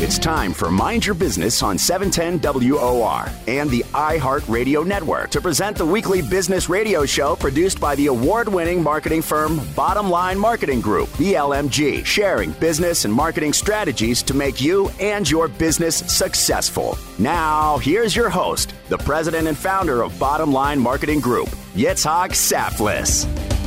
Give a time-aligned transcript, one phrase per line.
[0.00, 2.38] It's time for Mind Your Business on 710
[2.70, 8.06] WOR and the iHeartRadio Network to present the weekly business radio show produced by the
[8.06, 14.34] award winning marketing firm Bottom Line Marketing Group, BLMG, sharing business and marketing strategies to
[14.34, 16.96] make you and your business successful.
[17.18, 23.57] Now, here's your host, the president and founder of Bottom Line Marketing Group, Yitzhak Saftlas.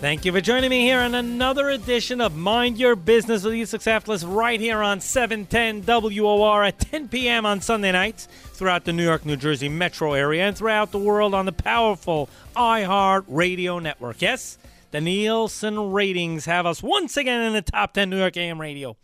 [0.00, 3.82] Thank you for joining me here on another edition of Mind Your Business with Yitzhak
[3.82, 7.44] Saftlas right here on 710 WOR at 10 p.m.
[7.44, 11.34] on Sunday nights throughout the New York, New Jersey metro area and throughout the world
[11.34, 14.22] on the powerful iHeart Radio Network.
[14.22, 14.56] Yes,
[14.92, 18.96] the Nielsen ratings have us once again in the top 10 New York AM radio.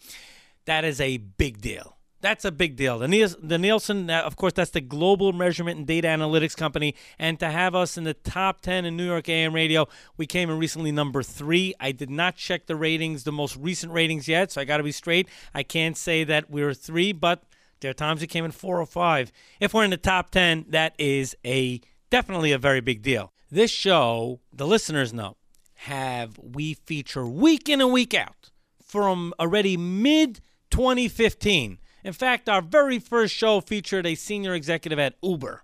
[0.66, 1.93] That is a big deal.
[2.24, 2.98] That's a big deal.
[2.98, 6.94] The, Nielsen, the Nielsen, uh, of course, that's the global measurement and data analytics company.
[7.18, 9.86] And to have us in the top 10 in New York AM radio,
[10.16, 11.74] we came in recently number three.
[11.78, 14.82] I did not check the ratings, the most recent ratings yet, so I got to
[14.82, 15.28] be straight.
[15.52, 17.42] I can't say that we are three, but
[17.80, 19.30] there are times we came in four or five.
[19.60, 23.34] If we're in the top 10, that is a definitely a very big deal.
[23.50, 25.36] This show, the listeners know,
[25.74, 28.50] have we feature week in and week out
[28.82, 35.14] from already mid 2015 in fact, our very first show featured a senior executive at
[35.22, 35.62] Uber.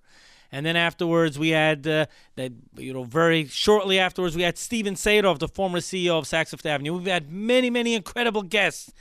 [0.53, 4.95] And then afterwards, we had, uh, that, you know, very shortly afterwards, we had Stephen
[4.95, 6.95] Sadove, the former CEO of Saks Fifth Avenue.
[6.95, 8.93] We've had many, many incredible guests.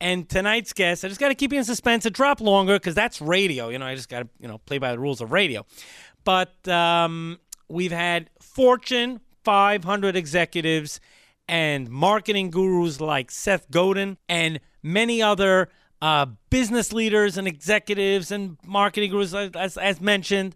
[0.00, 2.06] And tonight's guest, I just got to keep you in suspense.
[2.06, 3.68] It drop longer because that's radio.
[3.68, 5.66] You know, I just got to, you know, play by the rules of radio.
[6.24, 11.00] But um, we've had Fortune 500 executives
[11.48, 15.68] and marketing gurus like Seth Godin and many other
[16.04, 20.54] uh, business leaders and executives and marketing gurus, as, as mentioned,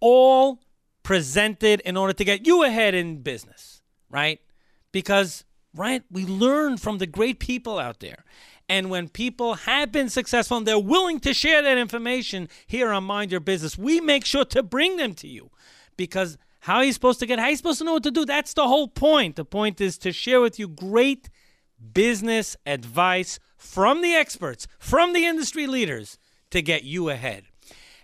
[0.00, 0.60] all
[1.02, 4.40] presented in order to get you ahead in business, right?
[4.90, 5.44] Because,
[5.74, 8.24] right, we learn from the great people out there.
[8.66, 13.04] And when people have been successful and they're willing to share that information here on
[13.04, 15.50] Mind Your Business, we make sure to bring them to you.
[15.98, 18.10] Because how are you supposed to get, how are you supposed to know what to
[18.10, 18.24] do?
[18.24, 19.36] That's the whole point.
[19.36, 21.28] The point is to share with you great
[21.92, 26.18] business advice from the experts, from the industry leaders
[26.50, 27.44] to get you ahead.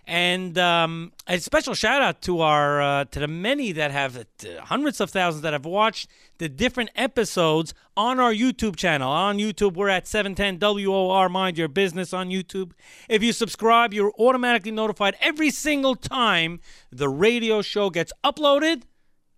[0.07, 4.23] And um, a special shout out to our uh, to the many that have uh,
[4.61, 6.09] hundreds of thousands that have watched
[6.39, 9.11] the different episodes on our YouTube channel.
[9.11, 12.71] On YouTube, we're at 710 WOR Mind Your Business on YouTube.
[13.07, 16.59] If you subscribe, you're automatically notified every single time
[16.91, 18.85] the radio show gets uploaded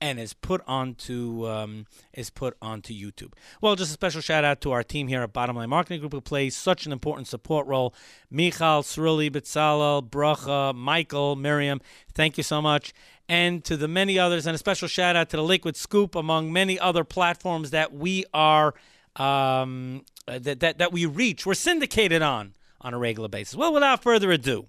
[0.02, 3.34] and is put onto um, is put onto YouTube.
[3.62, 6.14] Well, just a special shout out to our team here at Bottom Line Marketing Group
[6.14, 7.94] who plays such an important support role.
[8.30, 11.80] Michal, Sruli, Bitzalel, Bracha, Michael, Miriam,
[12.14, 12.94] thank you so much.
[13.30, 16.52] And to the many others, and a special shout out to the Liquid Scoop, among
[16.52, 18.74] many other platforms that we are
[19.16, 21.46] um, that, that that we reach.
[21.46, 23.56] We're syndicated on on a regular basis.
[23.56, 24.68] Well, without further ado,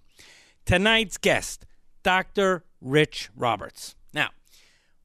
[0.66, 1.66] tonight's guest,
[2.02, 2.64] Dr.
[2.80, 3.96] Rich Roberts.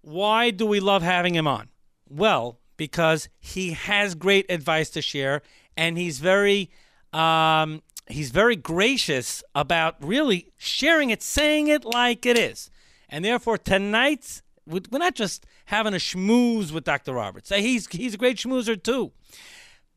[0.08, 1.68] Why do we love having him on?
[2.10, 5.42] Well, because he has great advice to share,
[5.76, 6.72] and he's very
[7.12, 12.72] um, he's very gracious about really sharing it, saying it like it is.
[13.10, 17.12] And therefore, tonight's we're not just having a schmooze with Dr.
[17.12, 17.50] Roberts.
[17.50, 19.12] He's he's a great schmoozer too.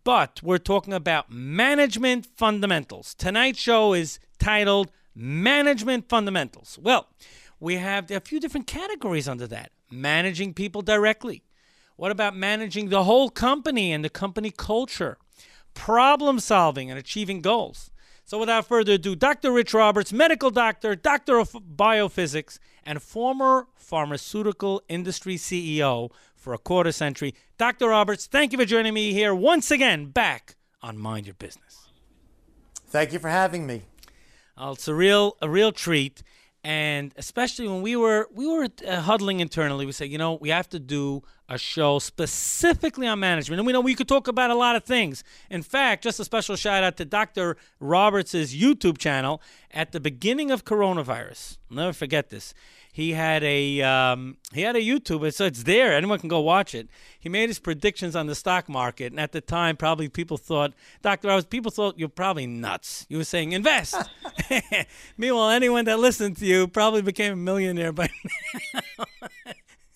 [0.03, 3.15] But we're talking about management fundamentals.
[3.15, 6.81] Tonight's show is titled Management Fundamentals.
[6.82, 7.06] Well,
[7.60, 11.42] we have a few different categories under that managing people directly?
[11.96, 15.18] What about managing the whole company and the company culture?
[15.74, 17.91] Problem solving and achieving goals.
[18.24, 19.53] So, without further ado, Dr.
[19.53, 26.92] Rich Roberts, medical doctor, doctor of biophysics, and former pharmaceutical industry CEO for a quarter
[26.92, 27.34] century.
[27.59, 27.88] Dr.
[27.88, 31.88] Roberts, thank you for joining me here once again back on Mind Your Business.
[32.86, 33.82] Thank you for having me.
[34.56, 36.22] Uh, it's a real, a real treat
[36.62, 40.51] and especially when we were we were uh, huddling internally we said you know we
[40.51, 43.58] have to do a show specifically on management.
[43.58, 45.24] And we know we could talk about a lot of things.
[45.50, 47.56] In fact, just a special shout out to Dr.
[47.80, 49.42] Roberts' YouTube channel
[49.72, 51.58] at the beginning of coronavirus.
[51.70, 52.54] I'll never forget this.
[52.92, 55.94] He had a um, he had a YouTube, so it's there.
[55.94, 56.88] Anyone can go watch it.
[57.20, 60.72] He made his predictions on the stock market, and at the time, probably people thought,
[61.00, 63.06] Doctor Roberts, people thought you're probably nuts.
[63.08, 63.94] You were saying invest.
[65.16, 68.08] Meanwhile, anyone that listened to you probably became a millionaire by
[68.74, 69.04] now.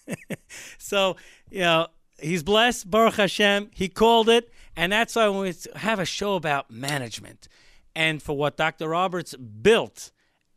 [0.79, 1.17] so,
[1.51, 3.71] you know, he's blessed, Baruch Hashem.
[3.75, 4.51] He called it.
[4.77, 7.49] And that's why we have a show about management.
[7.95, 8.89] And for what Dr.
[8.89, 10.11] Roberts built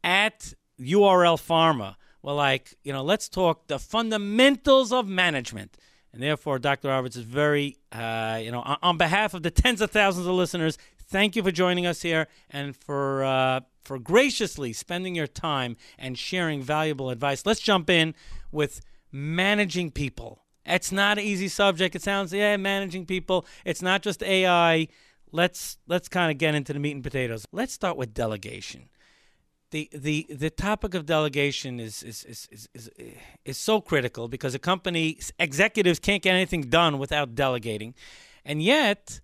[0.03, 5.77] at URL Pharma, well, like, you know, let's talk the fundamentals of management.
[6.11, 6.88] And therefore, Dr.
[6.88, 10.77] Roberts is very, uh, you know, on, behalf of the tens of thousands of listeners,
[10.97, 16.17] thank you for joining us here and for uh, for graciously spending your time and
[16.17, 17.45] sharing valuable advice.
[17.45, 18.15] Let's jump in
[18.51, 18.81] with
[19.17, 20.43] managing people.
[20.65, 21.95] It's not an easy subject.
[21.95, 23.45] It sounds yeah, managing people.
[23.65, 24.87] It's not just AI.
[25.31, 27.45] Let's let's kind of get into the meat and potatoes.
[27.51, 28.89] Let's start with delegation.
[29.71, 32.89] The the the topic of delegation is is is is, is,
[33.43, 37.95] is so critical because a company executives can't get anything done without delegating.
[38.45, 39.19] And yet,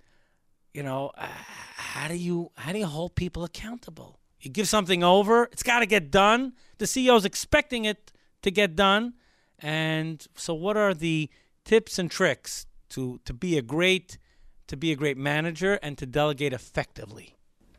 [0.73, 4.19] you know, uh, how do you how do you hold people accountable?
[4.41, 6.53] You give something over, it's got to get done.
[6.79, 8.11] The CEO's expecting it
[8.41, 9.13] to get done
[9.63, 11.29] and so, what are the
[11.63, 14.17] tips and tricks to to be a great
[14.67, 17.35] to be a great manager and to delegate effectively?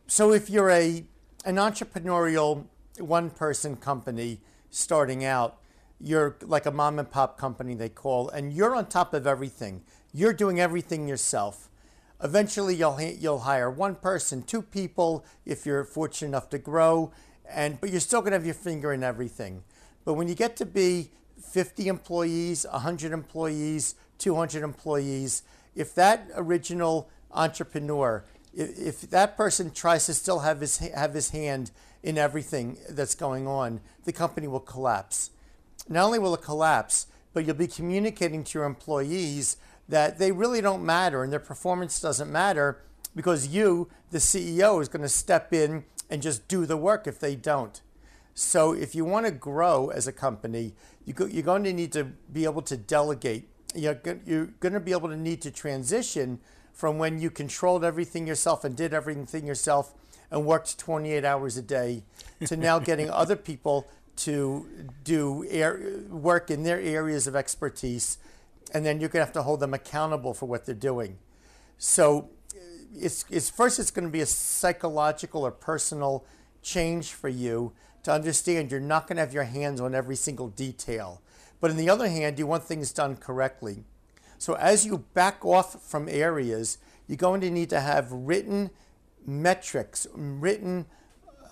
[0.06, 1.04] So, if you're a
[1.44, 2.64] an entrepreneurial
[2.98, 4.40] one person company
[4.70, 5.58] starting out,
[6.00, 9.82] you're like a mom and pop company they call, and you're on top of everything.
[10.14, 11.68] You're doing everything yourself.
[12.22, 17.12] Eventually, you'll you'll hire one person, two people if you're fortunate enough to grow,
[17.46, 19.64] and but you're still gonna have your finger in everything.
[20.06, 21.10] But when you get to be
[21.54, 25.44] 50 employees, 100 employees, 200 employees,
[25.76, 31.30] if that original entrepreneur, if, if that person tries to still have his, have his
[31.30, 31.70] hand
[32.02, 35.30] in everything that's going on, the company will collapse.
[35.88, 39.56] Not only will it collapse, but you'll be communicating to your employees
[39.88, 42.82] that they really don't matter and their performance doesn't matter
[43.14, 47.20] because you, the CEO, is going to step in and just do the work if
[47.20, 47.80] they don't.
[48.34, 50.74] So if you want to grow as a company,
[51.06, 53.48] you are going to need to be able to delegate.
[53.74, 56.40] You're, you're going to be able to need to transition
[56.72, 59.94] from when you controlled everything yourself and did everything yourself
[60.30, 62.02] and worked 28 hours a day
[62.46, 63.86] to now getting other people
[64.16, 64.68] to
[65.02, 68.18] do air, work in their areas of expertise.
[68.72, 71.18] And then you're going to have to hold them accountable for what they're doing.
[71.78, 72.30] So
[72.96, 76.24] it's, it's first, it's going to be a psychological or personal
[76.62, 77.72] change for you
[78.04, 81.20] to understand you're not going to have your hands on every single detail.
[81.60, 83.84] But on the other hand, you want things done correctly.
[84.38, 88.70] So as you back off from areas, you're going to need to have written
[89.26, 90.86] metrics, written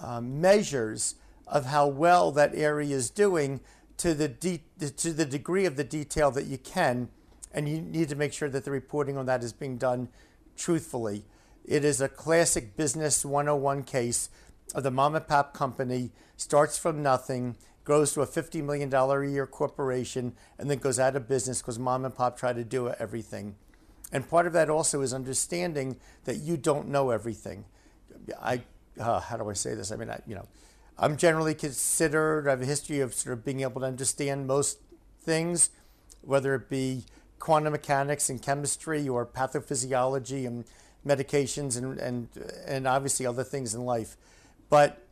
[0.01, 1.15] uh, measures
[1.47, 3.61] of how well that area is doing
[3.99, 7.09] to the, to the degree of the detail that you can.
[7.55, 10.09] And you need to make sure that the reporting on that is being done
[10.57, 11.25] truthfully.
[11.65, 14.29] It is a classic business 101 case
[14.75, 19.31] of the mom and pop company starts from nothing, grows to a $50 million a
[19.31, 22.89] year corporation, and then goes out of business because mom and pop try to do
[22.89, 23.55] everything.
[24.13, 27.65] And part of that also is understanding that you don't know everything.
[28.41, 28.63] I,
[29.01, 29.91] uh, how do I say this?
[29.91, 30.47] I mean, I, you know,
[30.99, 34.79] I'm generally considered, I have a history of sort of being able to understand most
[35.21, 35.71] things,
[36.21, 37.05] whether it be
[37.39, 40.65] quantum mechanics and chemistry or pathophysiology and
[41.05, 42.29] medications and, and,
[42.67, 44.17] and obviously other things in life.
[44.73, 45.07] But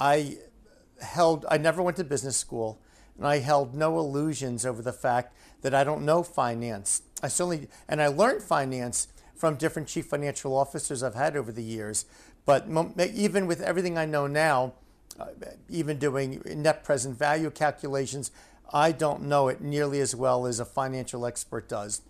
[0.00, 0.38] I
[1.00, 2.80] held, I never went to business school,
[3.16, 5.32] and I held no illusions over the fact
[5.62, 7.02] that I don't know finance.
[7.22, 11.62] I certainly, and I learned finance from different chief financial officers I've had over the
[11.62, 12.04] years.
[12.46, 12.66] But
[13.14, 14.72] even with everything I know now,
[15.20, 15.26] uh,
[15.70, 18.32] even doing net present value calculations,
[18.72, 22.02] I don't know it nearly as well as a financial expert does.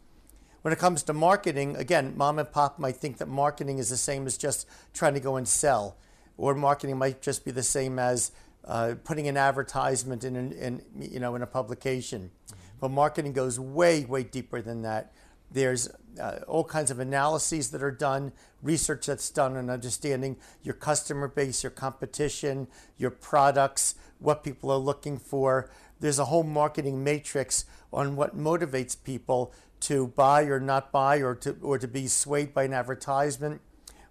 [0.62, 3.98] When it comes to marketing, again, mom and pop might think that marketing is the
[3.98, 5.98] same as just trying to go and sell
[6.36, 8.32] or marketing might just be the same as
[8.64, 12.30] uh, putting an advertisement in, an, in, you know, in a publication.
[12.48, 12.60] Mm-hmm.
[12.80, 15.12] But marketing goes way, way deeper than that.
[15.50, 15.88] There's
[16.20, 21.28] uh, all kinds of analyses that are done, research that's done on understanding your customer
[21.28, 22.66] base, your competition,
[22.98, 25.70] your products, what people are looking for.
[26.00, 31.34] There's a whole marketing matrix on what motivates people to buy or not buy or
[31.36, 33.60] to, or to be swayed by an advertisement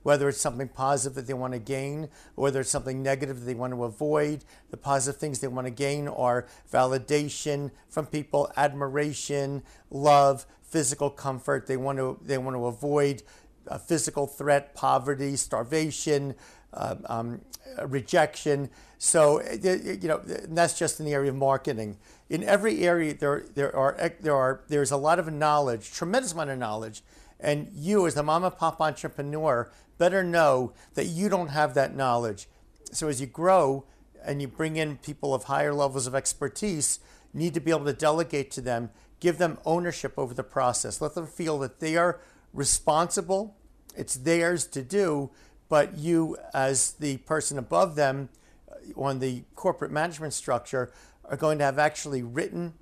[0.05, 2.03] whether it's something positive that they want to gain,
[2.35, 4.43] or whether it's something negative that they want to avoid.
[4.69, 11.65] The positive things they want to gain are validation from people, admiration, love, physical comfort.
[11.65, 13.23] They want to they want to avoid
[13.65, 16.35] a physical threat, poverty, starvation,
[16.71, 17.41] uh, um,
[17.87, 18.69] rejection.
[18.99, 21.97] So you know that's just in the area of marketing.
[22.29, 26.51] In every area, there there are there are there's a lot of knowledge, tremendous amount
[26.51, 27.01] of knowledge,
[27.39, 31.95] and you as the mom and pop entrepreneur better know that you don't have that
[31.95, 32.47] knowledge.
[32.91, 33.85] So as you grow
[34.23, 36.99] and you bring in people of higher levels of expertise,
[37.33, 41.01] you need to be able to delegate to them, give them ownership over the process,
[41.01, 42.19] let them feel that they are
[42.53, 43.55] responsible,
[43.95, 45.29] it's theirs to do,
[45.69, 48.29] but you, as the person above them
[48.69, 50.91] uh, on the corporate management structure,
[51.25, 52.73] are going to have actually written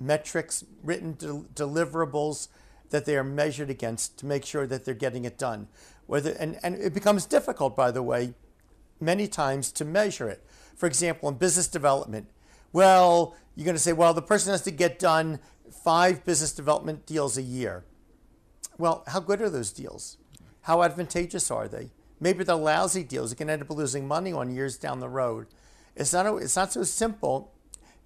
[0.00, 2.48] metrics, written del- deliverables
[2.90, 5.68] that they are measured against to make sure that they're getting it done.
[6.06, 8.34] Whether, and, and it becomes difficult, by the way,
[9.00, 10.44] many times to measure it.
[10.76, 12.28] For example, in business development,
[12.72, 15.38] well, you're going to say, well, the person has to get done
[15.84, 17.84] five business development deals a year.
[18.78, 20.18] Well, how good are those deals?
[20.62, 21.90] How advantageous are they?
[22.20, 23.30] Maybe they're lousy deals.
[23.30, 25.46] You can end up losing money on years down the road.
[25.94, 27.52] It's not, it's not so simple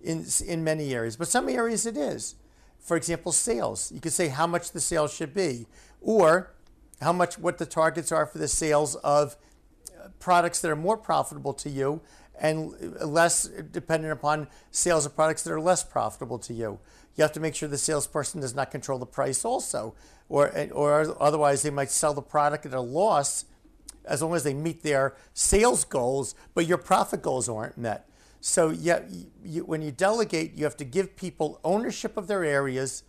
[0.03, 2.35] in, in many areas, but some areas it is.
[2.79, 3.91] For example, sales.
[3.93, 5.67] You could say how much the sales should be,
[6.01, 6.53] or
[7.01, 9.37] how much what the targets are for the sales of
[9.99, 12.01] uh, products that are more profitable to you
[12.41, 16.79] and less dependent upon sales of products that are less profitable to you.
[17.17, 19.95] You have to make sure the salesperson does not control the price also,
[20.29, 23.45] or, or otherwise they might sell the product at a loss
[24.05, 28.09] as long as they meet their sales goals, but your profit goals aren't met.
[28.41, 29.01] So yeah,
[29.45, 33.03] you, when you delegate, you have to give people ownership of their areas.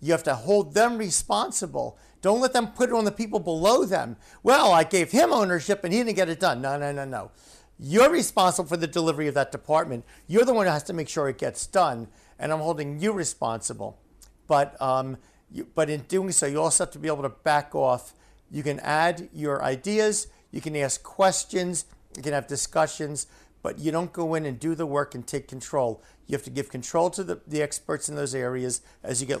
[0.00, 1.98] You have to hold them responsible.
[2.22, 4.16] Don't let them put it on the people below them.
[4.42, 6.60] Well, I gave him ownership and he didn't get it done.
[6.60, 7.30] No, no, no, no.
[7.78, 10.04] You're responsible for the delivery of that department.
[10.26, 13.12] You're the one who has to make sure it gets done, and I'm holding you
[13.12, 13.98] responsible.
[14.46, 15.18] But um,
[15.52, 18.14] you, but in doing so, you also have to be able to back off.
[18.50, 20.28] You can add your ideas.
[20.52, 21.84] You can ask questions.
[22.16, 23.26] You can have discussions
[23.66, 26.00] but you don't go in and do the work and take control.
[26.28, 28.80] You have to give control to the, the experts in those areas.
[29.02, 29.40] As you get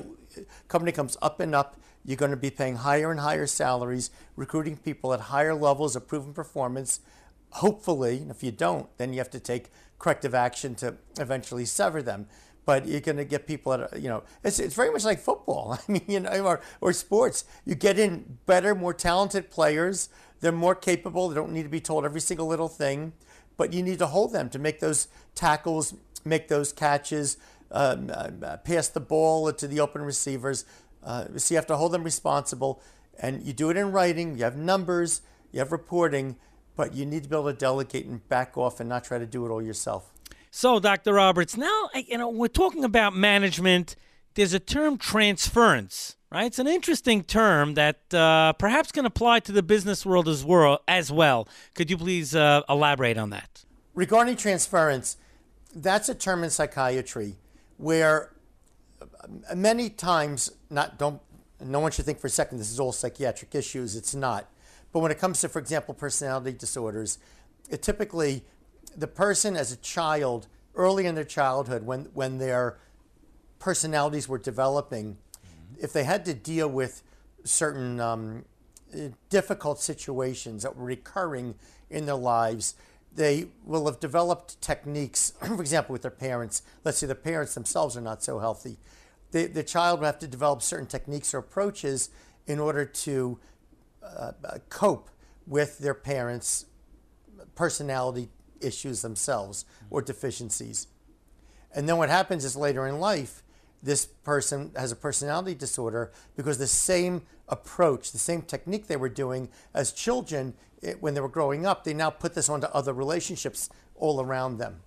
[0.68, 4.76] company comes up and up, you're going to be paying higher and higher salaries, recruiting
[4.76, 7.00] people at higher levels of proven performance.
[7.50, 12.26] Hopefully, if you don't, then you have to take corrective action to eventually sever them.
[12.64, 15.78] But you're going to get people at, you know, it's, it's very much like football.
[15.88, 17.44] I mean, you know, or, or sports.
[17.64, 20.08] You get in better, more talented players.
[20.40, 21.28] They're more capable.
[21.28, 23.12] They don't need to be told every single little thing
[23.56, 27.36] but you need to hold them to make those tackles, make those catches,
[27.70, 30.64] um, uh, pass the ball to the open receivers.
[31.02, 32.82] Uh, so you have to hold them responsible,
[33.18, 34.36] and you do it in writing.
[34.36, 36.36] You have numbers, you have reporting,
[36.74, 39.26] but you need to be able to delegate and back off and not try to
[39.26, 40.12] do it all yourself.
[40.50, 41.14] So, Dr.
[41.14, 43.96] Roberts, now you know we're talking about management.
[44.34, 46.46] There's a term transference, right?
[46.46, 50.80] It's an interesting term that uh, perhaps can apply to the business world as, well.
[50.88, 51.48] As well.
[51.74, 53.64] Could you please uh, elaborate on that?
[53.94, 55.16] Regarding transference,
[55.74, 57.36] that's a term in psychiatry
[57.76, 58.32] where
[59.00, 61.20] uh, many times, not don't,
[61.60, 63.96] no one should think for a second this is all psychiatric issues.
[63.96, 64.50] It's not.
[64.92, 67.18] But when it comes to, for example, personality disorders,
[67.68, 68.44] it typically
[68.96, 72.78] the person as a child, early in their childhood, when when their
[73.58, 75.18] personalities were developing,
[75.80, 77.02] if they had to deal with
[77.44, 78.44] certain um,
[79.28, 81.54] difficult situations that were recurring
[81.90, 82.74] in their lives,
[83.16, 86.62] they will have developed techniques, for example, with their parents.
[86.84, 88.78] Let's say the parents themselves are not so healthy.
[89.32, 92.10] The, the child will have to develop certain techniques or approaches
[92.46, 93.38] in order to
[94.02, 94.32] uh,
[94.68, 95.10] cope
[95.46, 96.66] with their parents'
[97.54, 98.28] personality
[98.60, 100.86] issues themselves or deficiencies.
[101.74, 103.42] And then what happens is later in life,
[103.82, 109.08] this person has a personality disorder because the same approach, the same technique they were
[109.08, 110.54] doing as children
[110.86, 114.58] it, when they were growing up, they now put this onto other relationships all around
[114.58, 114.80] them.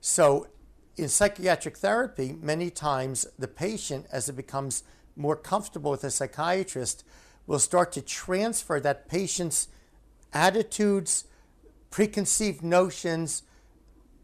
[0.00, 0.48] So,
[0.96, 4.82] in psychiatric therapy, many times the patient, as it becomes
[5.16, 7.04] more comfortable with a psychiatrist,
[7.46, 9.68] will start to transfer that patient's
[10.32, 11.24] attitudes,
[11.90, 13.42] preconceived notions,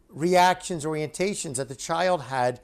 [0.09, 2.59] reactions, orientations that the child had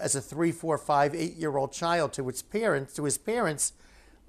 [0.00, 3.72] as a three, four, five, eight year old child to its parents, to his parents,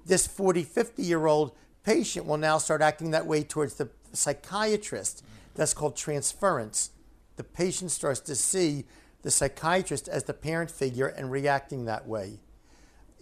[0.04, 1.52] this 40, 50 year old
[1.86, 5.24] patient will now start acting that way towards the psychiatrist.
[5.54, 6.90] That's called transference.
[7.36, 8.84] The patient starts to see
[9.22, 12.40] the psychiatrist as the parent figure and reacting that way.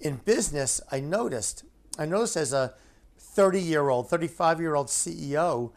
[0.00, 1.64] In business, I noticed,
[1.99, 2.75] I noticed as a
[3.18, 5.73] 30 year old, 35 year old CEO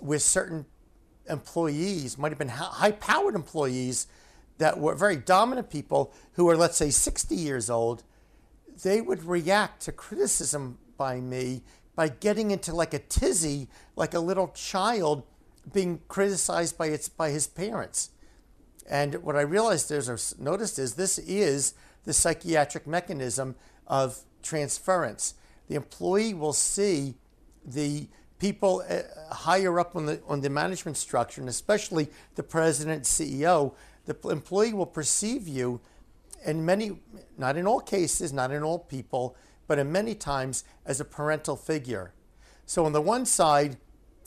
[0.00, 0.64] with certain
[1.28, 4.06] employees, might have been high powered employees
[4.56, 8.04] that were very dominant people who were, let's say, 60 years old,
[8.82, 11.62] they would react to criticism by me
[11.94, 15.24] by getting into like a tizzy, like a little child
[15.72, 18.10] being criticized by its by his parents.
[18.88, 23.54] And what I realized there's or noticed is this is the psychiatric mechanism
[23.86, 25.34] of transference.
[25.68, 27.14] The employee will see
[27.64, 28.08] the
[28.38, 33.74] people uh, higher up on the on the management structure, and especially the president, CEO.
[34.04, 35.80] The employee will perceive you,
[36.44, 36.98] in many,
[37.38, 41.56] not in all cases, not in all people, but in many times as a parental
[41.56, 42.12] figure.
[42.66, 43.76] So on the one side,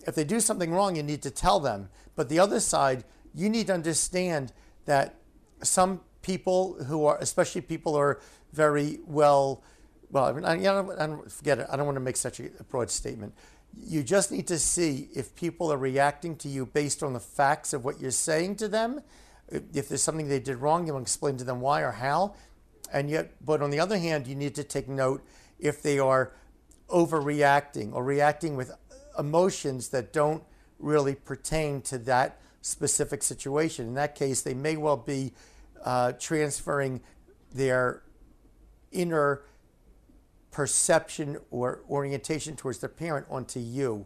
[0.07, 1.89] if they do something wrong, you need to tell them.
[2.15, 4.53] But the other side, you need to understand
[4.85, 5.15] that
[5.61, 8.21] some people who are, especially people who are
[8.53, 9.63] very well,
[10.09, 11.67] well, I mean, I, I, don't, I don't forget it.
[11.69, 13.33] I don't want to make such a broad statement.
[13.83, 17.73] You just need to see if people are reacting to you based on the facts
[17.73, 19.01] of what you're saying to them.
[19.49, 22.35] If there's something they did wrong, you'll explain to them why or how.
[22.91, 25.25] And yet, but on the other hand, you need to take note
[25.59, 26.33] if they are
[26.89, 28.71] overreacting or reacting with
[29.17, 30.43] emotions that don't
[30.79, 33.87] really pertain to that specific situation.
[33.87, 35.33] In that case, they may well be
[35.83, 37.01] uh, transferring
[37.53, 38.03] their
[38.91, 39.43] inner
[40.51, 44.05] perception or orientation towards their parent onto you.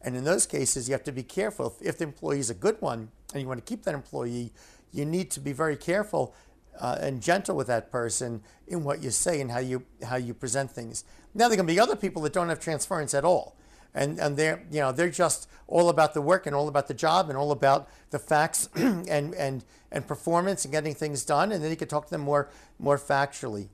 [0.00, 1.74] And in those cases, you have to be careful.
[1.80, 4.52] If, if the employee is a good one and you want to keep that employee,
[4.92, 6.34] you need to be very careful
[6.80, 10.34] uh, and gentle with that person in what you say and how you how you
[10.34, 11.04] present things.
[11.34, 13.56] Now there can be other people that don't have transference at all,
[13.94, 16.94] and and they're you know they're just all about the work and all about the
[16.94, 21.62] job and all about the facts and and and performance and getting things done, and
[21.62, 23.68] then you can talk to them more more factually.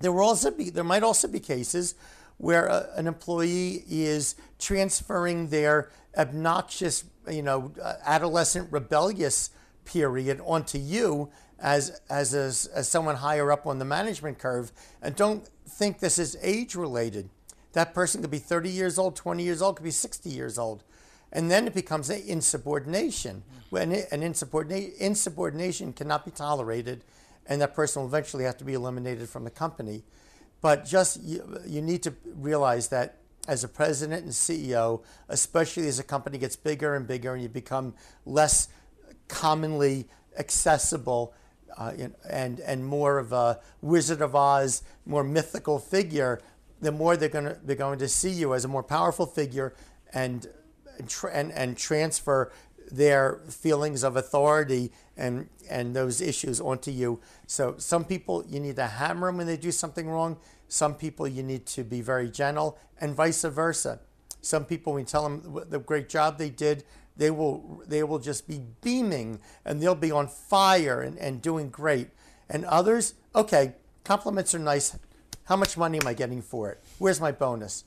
[0.00, 1.94] There will also be there might also be cases
[2.38, 7.72] where a, an employee is transferring their obnoxious you know
[8.04, 9.50] adolescent rebellious
[9.84, 11.30] period onto you
[11.60, 16.18] as, as, as, as someone higher up on the management curve and don't think this
[16.18, 17.28] is age related.
[17.72, 20.82] That person could be 30 years old, 20 years old, could be 60 years old.
[21.32, 23.44] And then it becomes an insubordination.
[23.68, 27.04] When an insubordination, insubordination cannot be tolerated,
[27.46, 30.02] and that person will eventually have to be eliminated from the company.
[30.60, 35.98] But just you, you need to realize that as a president and CEO, especially as
[35.98, 37.94] a company gets bigger and bigger and you become
[38.26, 38.68] less
[39.28, 41.32] commonly accessible
[41.76, 41.92] uh,
[42.28, 46.40] and and more of a Wizard of Oz, more mythical figure,
[46.80, 49.74] the more they're going to they're going to see you as a more powerful figure
[50.12, 50.46] and
[51.32, 52.52] and and transfer
[52.90, 57.20] their feelings of authority and and those issues onto you.
[57.46, 60.38] So some people you need to hammer them when they do something wrong.
[60.68, 64.00] Some people you need to be very gentle, and vice versa.
[64.42, 66.84] Some people, we tell them the great job they did,
[67.20, 71.68] they will they will just be beaming and they'll be on fire and, and doing
[71.68, 72.08] great.
[72.48, 74.98] And others, okay, compliments are nice.
[75.44, 76.82] How much money am I getting for it?
[76.98, 77.84] Where's my bonus?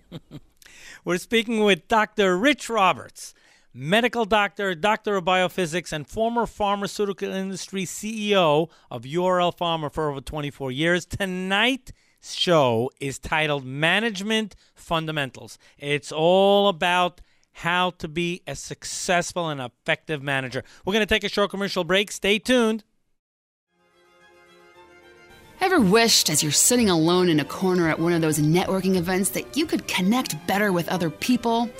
[1.04, 2.36] We're speaking with Dr.
[2.36, 3.32] Rich Roberts,
[3.72, 10.20] medical doctor, doctor of biophysics, and former pharmaceutical industry CEO of URL Pharma for over
[10.20, 11.06] 24 years.
[11.06, 15.58] Tonight's show is titled Management Fundamentals.
[15.78, 20.64] It's all about how to be a successful and effective manager.
[20.84, 22.10] We're going to take a short commercial break.
[22.10, 22.84] Stay tuned.
[25.60, 29.30] Ever wished, as you're sitting alone in a corner at one of those networking events,
[29.30, 31.70] that you could connect better with other people?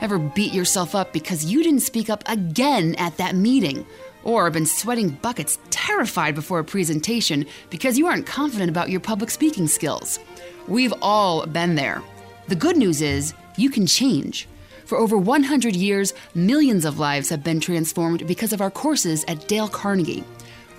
[0.00, 3.84] Ever beat yourself up because you didn't speak up again at that meeting?
[4.22, 9.30] Or been sweating buckets, terrified before a presentation because you aren't confident about your public
[9.30, 10.20] speaking skills?
[10.68, 12.02] We've all been there.
[12.46, 14.46] The good news is, you can change.
[14.86, 19.48] For over 100 years, millions of lives have been transformed because of our courses at
[19.48, 20.22] Dale Carnegie.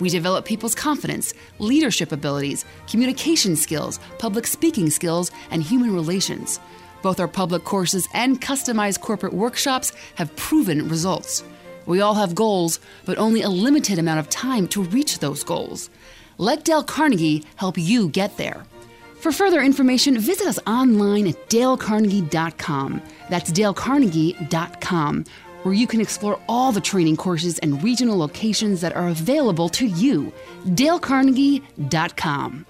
[0.00, 6.58] We develop people's confidence, leadership abilities, communication skills, public speaking skills, and human relations.
[7.02, 11.44] Both our public courses and customized corporate workshops have proven results.
[11.84, 15.90] We all have goals, but only a limited amount of time to reach those goals.
[16.38, 18.64] Let Dale Carnegie help you get there.
[19.20, 23.02] For further information, visit us online at dalecarnegie.com.
[23.28, 25.24] That's dalecarnegie.com,
[25.62, 29.86] where you can explore all the training courses and regional locations that are available to
[29.86, 30.32] you.
[30.66, 32.66] dalecarnegie.com.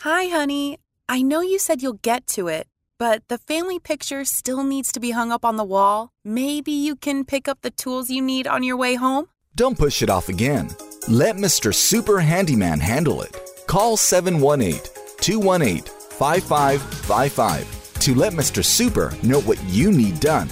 [0.00, 0.78] Hi, honey.
[1.08, 2.68] I know you said you'll get to it,
[2.98, 6.10] but the family picture still needs to be hung up on the wall.
[6.24, 9.26] Maybe you can pick up the tools you need on your way home?
[9.56, 10.70] Don't push it off again.
[11.08, 11.74] Let Mr.
[11.74, 13.36] Super Handyman handle it.
[13.66, 14.80] Call 718
[15.20, 18.64] 218 5555 to let Mr.
[18.64, 20.48] Super know what you need done.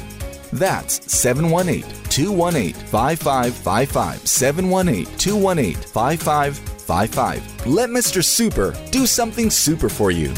[0.53, 4.27] That's 718 218 5555.
[4.27, 7.67] 718 218 5555.
[7.67, 8.25] Let Mr.
[8.25, 10.33] Super do something super for you.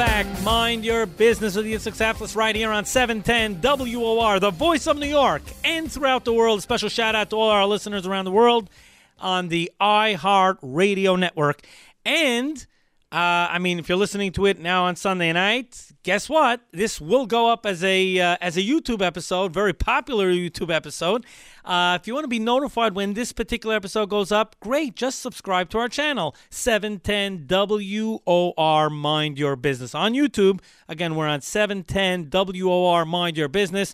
[0.00, 0.42] Back.
[0.42, 5.06] Mind your business with Yitzhak Saftlas right here on 710 WOR, the voice of New
[5.06, 6.60] York and throughout the world.
[6.60, 8.70] A special shout out to all our listeners around the world
[9.18, 11.60] on the iHeart Radio Network.
[12.06, 12.66] And
[13.12, 16.60] uh, I mean, if you're listening to it now on Sunday night, guess what?
[16.70, 21.26] This will go up as a uh, as a YouTube episode, very popular YouTube episode.
[21.64, 24.94] Uh, if you want to be notified when this particular episode goes up, great.
[24.94, 30.60] Just subscribe to our channel, 710 WOR Mind Your Business on YouTube.
[30.88, 33.92] Again, we're on 710 WOR Mind Your Business.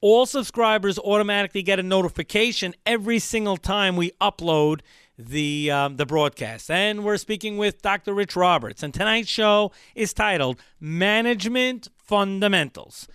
[0.00, 4.80] All subscribers automatically get a notification every single time we upload
[5.18, 6.70] the um, the broadcast.
[6.70, 8.14] And we're speaking with Dr.
[8.14, 13.08] Rich Roberts, and tonight's show is titled "Management Fundamentals."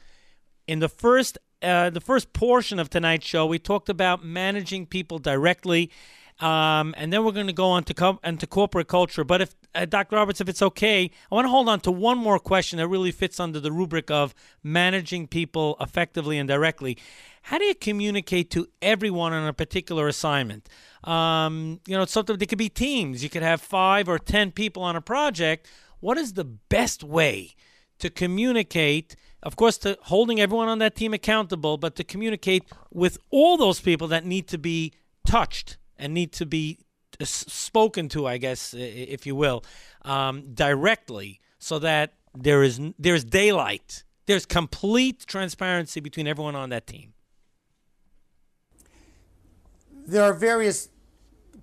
[0.67, 5.17] In the first uh, the first portion of tonight's show, we talked about managing people
[5.17, 5.89] directly.
[6.39, 9.23] Um, and then we're going to go on to com- into corporate culture.
[9.23, 10.15] But if uh, Dr.
[10.15, 13.11] Roberts, if it's okay, I want to hold on to one more question that really
[13.11, 16.97] fits under the rubric of managing people effectively and directly.
[17.47, 20.69] How do you communicate to everyone on a particular assignment?
[21.03, 23.21] Um, you know, something it could be teams.
[23.21, 25.67] You could have five or ten people on a project.
[25.99, 27.55] What is the best way
[27.99, 29.17] to communicate?
[29.43, 33.81] Of course, to holding everyone on that team accountable, but to communicate with all those
[33.81, 34.93] people that need to be
[35.27, 36.79] touched and need to be
[37.19, 39.65] uh, spoken to, I guess, if you will,
[40.03, 46.87] um, directly, so that there is there's daylight, there's complete transparency between everyone on that
[46.87, 47.12] team.
[50.05, 50.89] There are various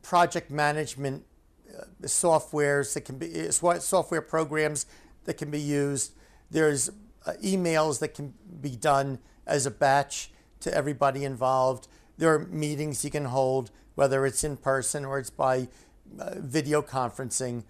[0.02, 1.24] project management
[1.68, 4.86] uh, softwares that can be uh, software programs
[5.24, 6.14] that can be used.
[6.50, 6.88] There's
[7.26, 11.88] uh, emails that can be done as a batch to everybody involved.
[12.16, 15.68] There are meetings you can hold, whether it's in person or it's by
[16.36, 17.64] video conferencing.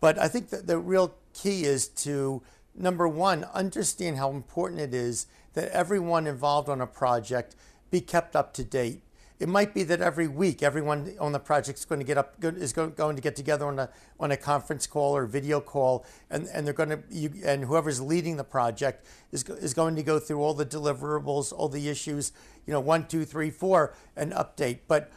[0.00, 2.42] But I think that the real key is to
[2.74, 7.54] number one, understand how important it is that everyone involved on a project
[7.90, 9.02] be kept up to date.
[9.42, 12.36] It might be that every week, everyone on the project is going to get up,
[12.44, 13.88] is going to get together on a
[14.20, 18.00] on a conference call or video call, and, and they're going to you, and whoever's
[18.00, 22.30] leading the project is is going to go through all the deliverables, all the issues,
[22.66, 24.78] you know, one, two, three, four, and update.
[24.86, 25.10] But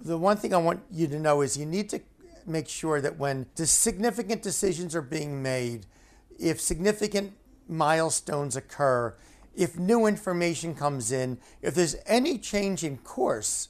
[0.00, 2.00] the one thing I want you to know is you need to
[2.46, 5.84] make sure that when significant decisions are being made,
[6.38, 7.34] if significant
[7.68, 9.14] milestones occur,
[9.58, 13.68] if new information comes in, if there's any change in course,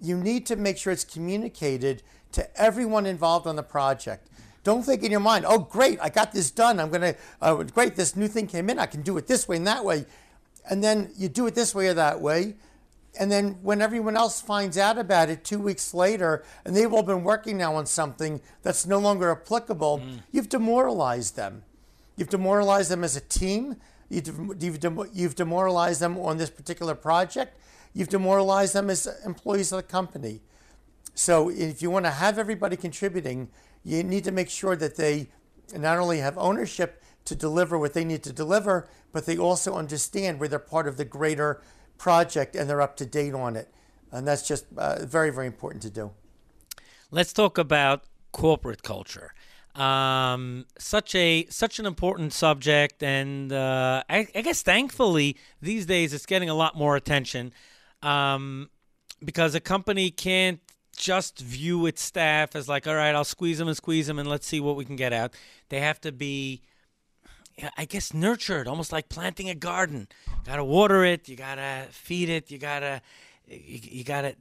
[0.00, 4.28] you need to make sure it's communicated to everyone involved on the project.
[4.62, 6.78] Don't think in your mind, oh, great, I got this done.
[6.78, 8.78] I'm going to, uh, great, this new thing came in.
[8.78, 10.06] I can do it this way and that way.
[10.70, 12.54] And then you do it this way or that way.
[13.18, 17.02] And then when everyone else finds out about it two weeks later, and they've all
[17.02, 20.20] been working now on something that's no longer applicable, mm.
[20.30, 21.64] you've demoralized them.
[22.16, 23.78] You've demoralized them as a team.
[24.08, 27.58] You've, demoralized them on this particular project.
[27.92, 30.40] You've demoralized them as employees of the company.
[31.14, 33.50] So if you want to have everybody contributing,
[33.84, 35.28] you need to make sure that they
[35.76, 40.40] not only have ownership to deliver what they need to deliver, but they also understand
[40.40, 41.60] where they're part of the greater
[41.98, 43.68] project and they're up to date on it.
[44.10, 46.12] And that's just uh, very, very important to do.
[47.10, 49.34] Let's talk about corporate culture.
[49.78, 56.12] Um, such a such an important subject, and uh, I, I, guess thankfully these days
[56.12, 57.52] it's getting a lot more attention
[58.02, 58.70] um,
[59.24, 60.58] because a company can't
[60.96, 64.28] just view its staff as like, all right, I'll squeeze them and squeeze them, and
[64.28, 65.34] let's see what we can get out.
[65.68, 66.62] They have to be,
[67.76, 70.08] I guess, nurtured, almost like planting a garden.
[70.26, 73.00] You Got to water it, you gotta feed it, you gotta
[73.46, 74.34] you, you gotta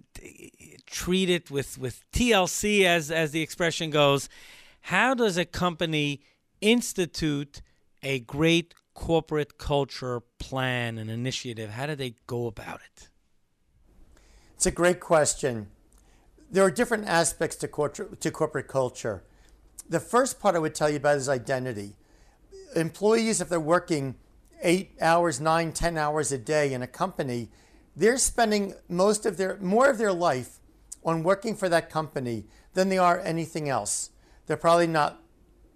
[0.87, 4.29] treat it with with TLC as as the expression goes
[4.87, 6.21] how does a company
[6.61, 7.61] institute
[8.01, 11.71] a great corporate culture plan and initiative?
[11.71, 13.09] How do they go about it?
[14.55, 15.67] It's a great question.
[16.49, 19.23] There are different aspects to, corporate, to corporate culture.
[19.89, 21.97] The first part I would tell you about is identity.
[22.73, 24.15] Employees, if they're working
[24.63, 27.49] eight hours, nine, ten hours a day in a company,
[27.93, 30.59] they're spending most of their more of their life
[31.03, 34.11] on working for that company than they are anything else.
[34.47, 35.21] They're probably not,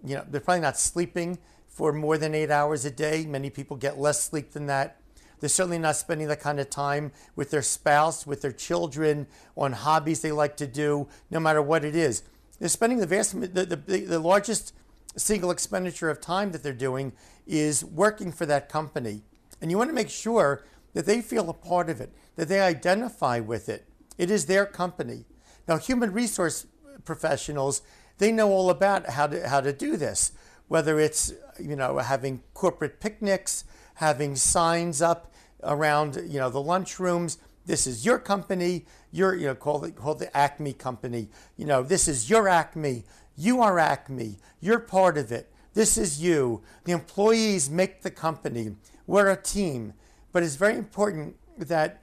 [0.04, 3.24] you know, they're probably not sleeping for more than eight hours a day.
[3.24, 4.98] Many people get less sleep than that.
[5.40, 9.72] They're certainly not spending that kind of time with their spouse, with their children, on
[9.72, 12.22] hobbies they like to do, no matter what it is.
[12.58, 14.72] They're spending the vast, the, the, the largest
[15.16, 17.12] single expenditure of time that they're doing
[17.46, 19.22] is working for that company.
[19.60, 22.60] And you want to make sure that they feel a part of it, that they
[22.60, 23.88] identify with it.
[24.18, 25.24] It is their company.
[25.66, 26.66] Now, human resource
[27.04, 27.82] professionals,
[28.22, 30.30] they know all about how to, how to do this,
[30.68, 35.32] whether it's, you know, having corporate picnics, having signs up
[35.62, 37.38] around you know the lunchrooms.
[37.66, 38.86] This is your company.
[39.10, 41.28] You're you know call it call the Acme company.
[41.56, 43.04] You know this is your Acme.
[43.36, 44.38] You are Acme.
[44.60, 45.52] You're part of it.
[45.74, 46.62] This is you.
[46.84, 48.76] The employees make the company.
[49.06, 49.94] We're a team.
[50.32, 52.02] But it's very important that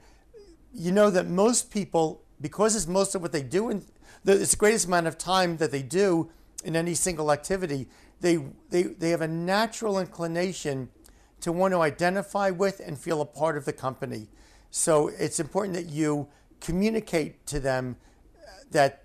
[0.72, 3.84] you know that most people, because it's most of what they do, and
[4.24, 6.30] it's the greatest amount of time that they do
[6.64, 7.88] in any single activity,
[8.20, 10.90] they, they, they have a natural inclination
[11.40, 14.28] to want to identify with and feel a part of the company.
[14.70, 16.28] So it's important that you
[16.60, 17.96] communicate to them
[18.70, 19.02] that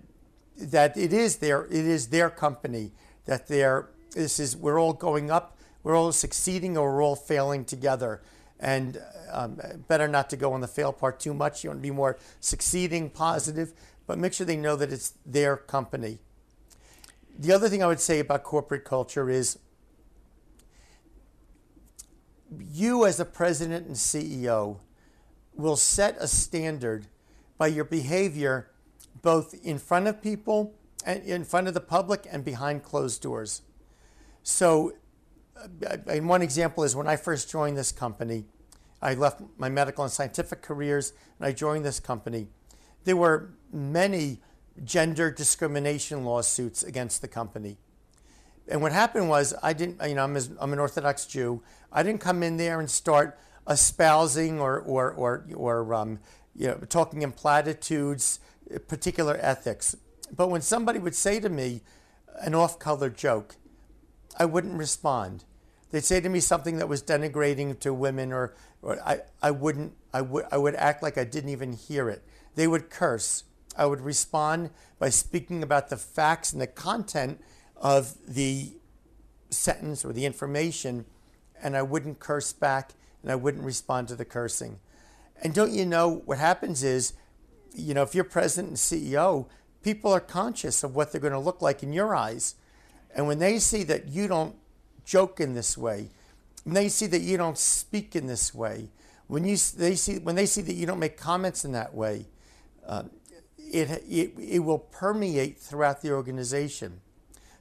[0.58, 2.92] that it is their it is their company
[3.24, 7.64] that they're this is we're all going up we're all succeeding or we're all failing
[7.64, 8.20] together.
[8.58, 9.00] And
[9.30, 11.62] um, better not to go on the fail part too much.
[11.62, 13.72] You want to be more succeeding positive
[14.06, 16.18] but make sure they know that it's their company
[17.38, 19.58] the other thing i would say about corporate culture is
[22.50, 24.78] you as a president and CEO
[25.54, 27.06] will set a standard
[27.58, 28.70] by your behavior
[29.22, 33.62] both in front of people and in front of the public and behind closed doors.
[34.42, 34.92] So,
[35.56, 38.44] uh, and one example is when I first joined this company,
[39.00, 42.48] I left my medical and scientific careers and I joined this company.
[43.04, 44.38] There were many
[44.84, 47.76] gender discrimination lawsuits against the company.
[48.68, 51.62] And what happened was, I didn't, you know, I'm, I'm an Orthodox Jew.
[51.92, 56.18] I didn't come in there and start espousing or, or, or, or um,
[56.54, 58.40] you know, talking in platitudes,
[58.88, 59.96] particular ethics.
[60.34, 61.82] But when somebody would say to me
[62.40, 63.56] an off color joke,
[64.38, 65.44] I wouldn't respond.
[65.90, 69.92] They'd say to me something that was denigrating to women, or, or I, I, wouldn't,
[70.12, 72.24] I, would, I would act like I didn't even hear it.
[72.56, 73.44] They would curse.
[73.76, 77.40] I would respond by speaking about the facts and the content
[77.76, 78.72] of the
[79.50, 81.04] sentence or the information,
[81.62, 84.78] and I wouldn't curse back and I wouldn't respond to the cursing.
[85.42, 87.12] And don't you know what happens is,
[87.74, 89.46] you know, if you're president and CEO,
[89.82, 92.54] people are conscious of what they're going to look like in your eyes.
[93.14, 94.56] And when they see that you don't
[95.04, 96.10] joke in this way,
[96.64, 98.88] when they see that you don't speak in this way,
[99.26, 102.26] when you they see when they see that you don't make comments in that way,
[102.86, 103.04] uh,
[103.76, 107.00] it, it it will permeate throughout the organization.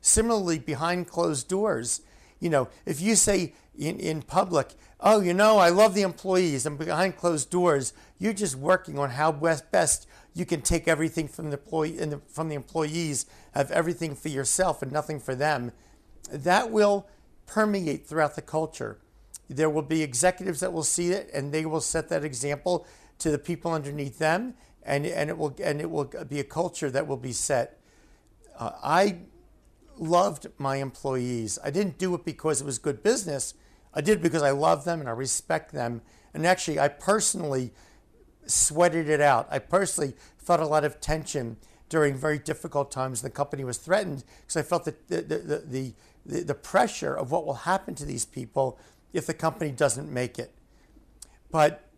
[0.01, 2.01] Similarly, behind closed doors,
[2.39, 6.65] you know, if you say in, in public, oh, you know, I love the employees,
[6.65, 11.27] and behind closed doors, you're just working on how best, best you can take everything
[11.27, 15.71] from the, employee, the, from the employees, have everything for yourself and nothing for them,
[16.31, 17.07] that will
[17.45, 18.99] permeate throughout the culture.
[19.49, 22.85] There will be executives that will see it, and they will set that example
[23.19, 26.89] to the people underneath them, and, and, it, will, and it will be a culture
[26.91, 27.79] that will be set.
[28.57, 29.17] Uh, I
[29.97, 31.57] loved my employees.
[31.63, 33.53] I didn't do it because it was good business.
[33.93, 36.01] I did because I love them and I respect them.
[36.33, 37.73] And actually, I personally
[38.45, 39.47] sweated it out.
[39.49, 41.57] I personally felt a lot of tension
[41.89, 43.21] during very difficult times.
[43.21, 45.93] The company was threatened because I felt that the, the,
[46.25, 48.77] the, the pressure of what will happen to these people
[49.13, 50.51] if the company doesn't make it.
[51.51, 51.89] But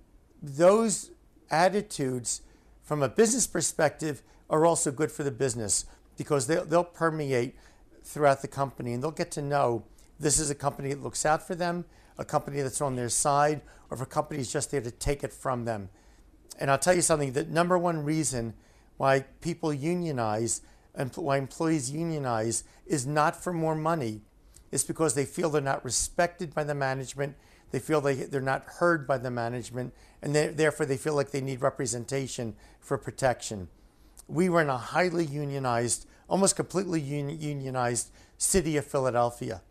[0.42, 1.12] those
[1.50, 2.42] attitudes,
[2.88, 5.86] from a business perspective, are also good for the business
[6.18, 7.54] because they'll, they'll permeate
[8.02, 9.84] throughout the company, and they'll get to know
[10.18, 11.84] this is a company that looks out for them,
[12.18, 15.22] a company that's on their side, or if a company is just there to take
[15.22, 15.90] it from them.
[16.58, 18.54] And I'll tell you something the number one reason
[18.96, 20.62] why people unionize
[20.96, 24.22] and why employees unionize is not for more money,
[24.72, 27.36] it's because they feel they're not respected by the management,
[27.72, 31.32] they feel they, they're not heard by the management, and they, therefore they feel like
[31.32, 33.68] they need representation for protection.
[34.28, 39.62] We were in a highly unionized almost completely unionized city of Philadelphia.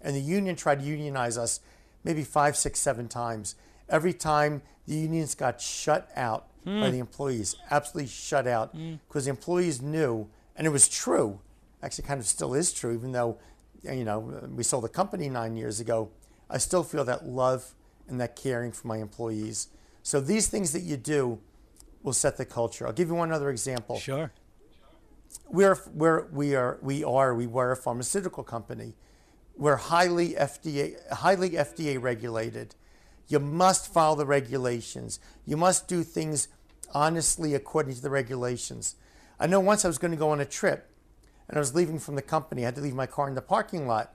[0.00, 1.60] And the union tried to unionize us
[2.04, 3.54] maybe five, six, seven times.
[3.88, 6.80] Every time the unions got shut out mm.
[6.80, 8.72] by the employees, absolutely shut out,
[9.08, 9.24] because mm.
[9.26, 11.40] the employees knew, and it was true,
[11.82, 13.38] actually kind of still is true, even though,
[13.82, 14.18] you know,
[14.54, 16.10] we sold the company nine years ago.
[16.52, 17.74] I still feel that love
[18.06, 19.68] and that caring for my employees.
[20.04, 21.40] So these things that you do
[22.04, 22.86] will set the culture.
[22.86, 23.98] I'll give you one other example.
[23.98, 24.30] Sure
[25.48, 28.94] we're, we're, we are, we are, we were a pharmaceutical company.
[29.56, 32.74] We're highly FDA, highly FDA regulated.
[33.28, 35.20] You must follow the regulations.
[35.46, 36.48] You must do things
[36.94, 38.96] honestly according to the regulations.
[39.38, 40.90] I know once I was going to go on a trip
[41.48, 42.62] and I was leaving from the company.
[42.62, 44.14] I had to leave my car in the parking lot.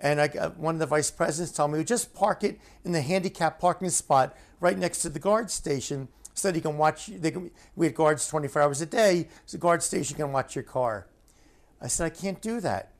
[0.00, 3.58] And I, one of the vice presidents told me, just park it in the handicap
[3.58, 7.06] parking spot right next to the guard station so that you can watch.
[7.06, 10.54] They can, we had guards 24 hours a day, so the guard station can watch
[10.54, 11.08] your car.
[11.80, 12.92] I said, I can't do that.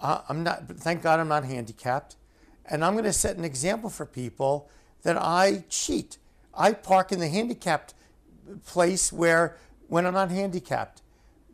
[0.00, 2.16] Uh, I'm not, thank God I'm not handicapped.
[2.64, 4.70] And I'm going to set an example for people
[5.02, 6.18] that I cheat.
[6.54, 7.94] I park in the handicapped
[8.66, 11.02] place where, when I'm not handicapped,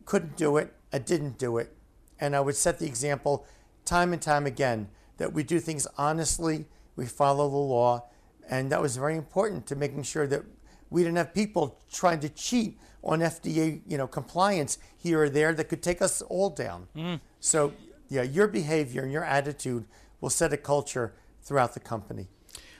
[0.05, 1.75] couldn't do it, I didn't do it.
[2.19, 3.45] And I would set the example
[3.89, 8.07] time and time again that we do things honestly, we follow the law,
[8.49, 10.43] and that was very important to making sure that
[10.89, 15.53] we didn't have people trying to cheat on FDA, you know, compliance here or there
[15.53, 16.87] that could take us all down.
[16.95, 17.19] Mm.
[17.39, 17.73] So,
[18.09, 19.85] yeah, your behavior and your attitude
[20.21, 22.27] will set a culture throughout the company.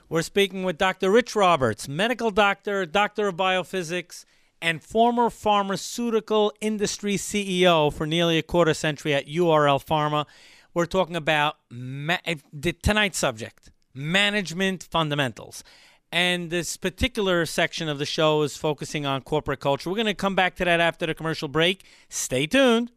[0.09, 1.11] We're speaking with Dr.
[1.11, 4.25] Rich Roberts, medical doctor, doctor of biophysics,
[4.61, 10.25] and former pharmaceutical industry CEO for nearly a quarter century at URL Pharma.
[10.73, 15.63] We're talking about ma- eh, the tonight's subject management fundamentals.
[16.11, 19.89] And this particular section of the show is focusing on corporate culture.
[19.89, 21.83] We're going to come back to that after the commercial break.
[22.09, 22.91] Stay tuned.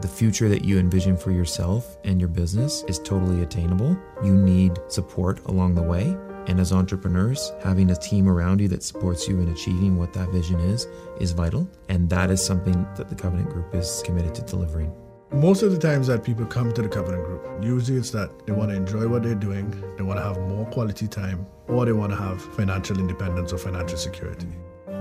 [0.00, 3.96] The future that you envision for yourself and your business is totally attainable.
[4.24, 6.16] You need support along the way.
[6.46, 10.30] And as entrepreneurs, having a team around you that supports you in achieving what that
[10.30, 10.86] vision is
[11.20, 11.68] is vital.
[11.88, 14.92] And that is something that the Covenant Group is committed to delivering.
[15.32, 18.52] Most of the times that people come to the Covenant Group, usually it's that they
[18.52, 21.92] want to enjoy what they're doing, they want to have more quality time, or they
[21.92, 24.48] want to have financial independence or financial security.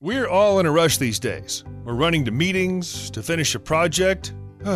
[0.00, 1.64] We're all in a rush these days.
[1.82, 4.34] We're running to meetings, to finish a project.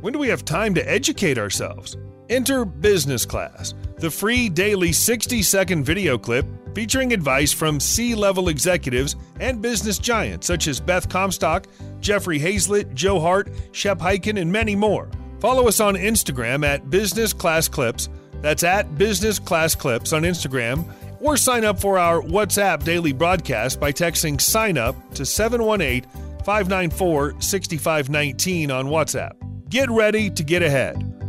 [0.00, 1.98] when do we have time to educate ourselves?
[2.30, 8.48] Enter Business Class, the free daily 60 second video clip featuring advice from C level
[8.48, 11.66] executives and business giants such as Beth Comstock,
[12.00, 15.10] Jeffrey Hayzlett, Joe Hart, Shep Hyken, and many more.
[15.38, 18.08] Follow us on Instagram at Business Class Clips.
[18.40, 20.90] That's at Business Class Clips on Instagram.
[21.20, 26.02] Or sign up for our WhatsApp daily broadcast by texting sign up to 718
[26.44, 29.32] 594 6519 on WhatsApp.
[29.70, 31.23] Get ready to get ahead.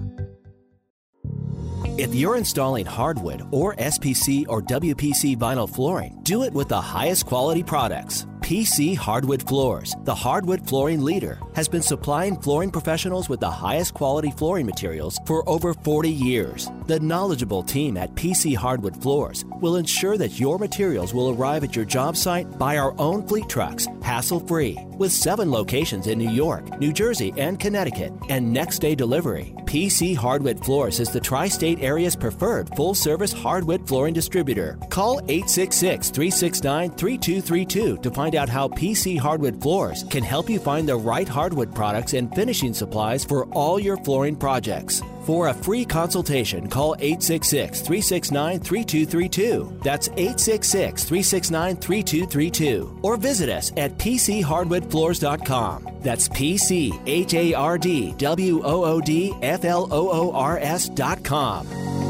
[1.98, 7.26] If you're installing hardwood or SPC or WPC vinyl flooring, do it with the highest
[7.26, 8.26] quality products.
[8.42, 13.94] PC Hardwood Floors, the hardwood flooring leader, has been supplying flooring professionals with the highest
[13.94, 16.70] quality flooring materials for over 40 years.
[16.88, 21.76] The knowledgeable team at PC Hardwood Floors will ensure that your materials will arrive at
[21.76, 24.78] your job site by our own fleet trucks, hassle free.
[24.98, 30.16] With seven locations in New York, New Jersey, and Connecticut, and next day delivery, PC
[30.16, 34.78] Hardwood Floors is the tri state area's preferred full service hardwood flooring distributor.
[34.90, 40.88] Call 866 369 3232 to find out how PC Hardwood Floors can help you find
[40.88, 45.02] the right hardwood products and finishing supplies for all your flooring projects.
[45.26, 49.80] For a free consultation, call 866 369 3232.
[49.84, 53.00] That's 866 369 3232.
[53.02, 55.90] Or visit us at PCHardwoodFloors.com.
[56.02, 60.32] That's P C H A R D W O O D F L O O
[60.32, 62.05] R S.com.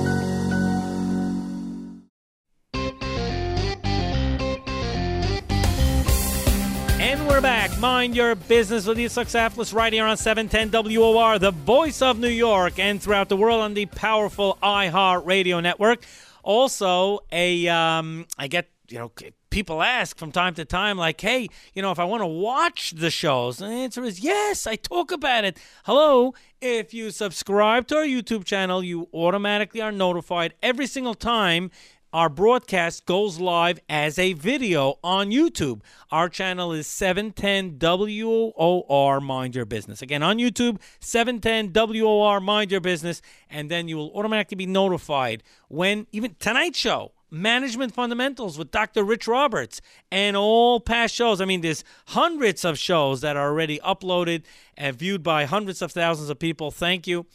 [7.79, 12.29] Mind your business with Yitzhak Saftlas right here on 710 WOR, the voice of New
[12.29, 16.05] York, and throughout the world on the powerful iHeart Radio Network.
[16.41, 19.11] Also, a um, I get you know
[19.49, 22.91] people ask from time to time, like, hey, you know, if I want to watch
[22.91, 25.57] the shows, and the answer is yes, I talk about it.
[25.85, 31.71] Hello, if you subscribe to our YouTube channel, you automatically are notified every single time
[32.15, 35.81] our broadcast goes live as a video on YouTube.
[36.11, 40.01] Our channel is 710 WOR Mind Your Business.
[40.01, 45.43] Again, on YouTube, 710 WOR Mind Your Business, and then you will automatically be notified
[45.67, 49.03] when even tonight's show Management Fundamentals with Dr.
[49.03, 51.41] Rich Roberts and all past shows.
[51.41, 54.43] I mean, there's hundreds of shows that are already uploaded
[54.77, 56.71] and viewed by hundreds of thousands of people.
[56.71, 57.25] Thank you.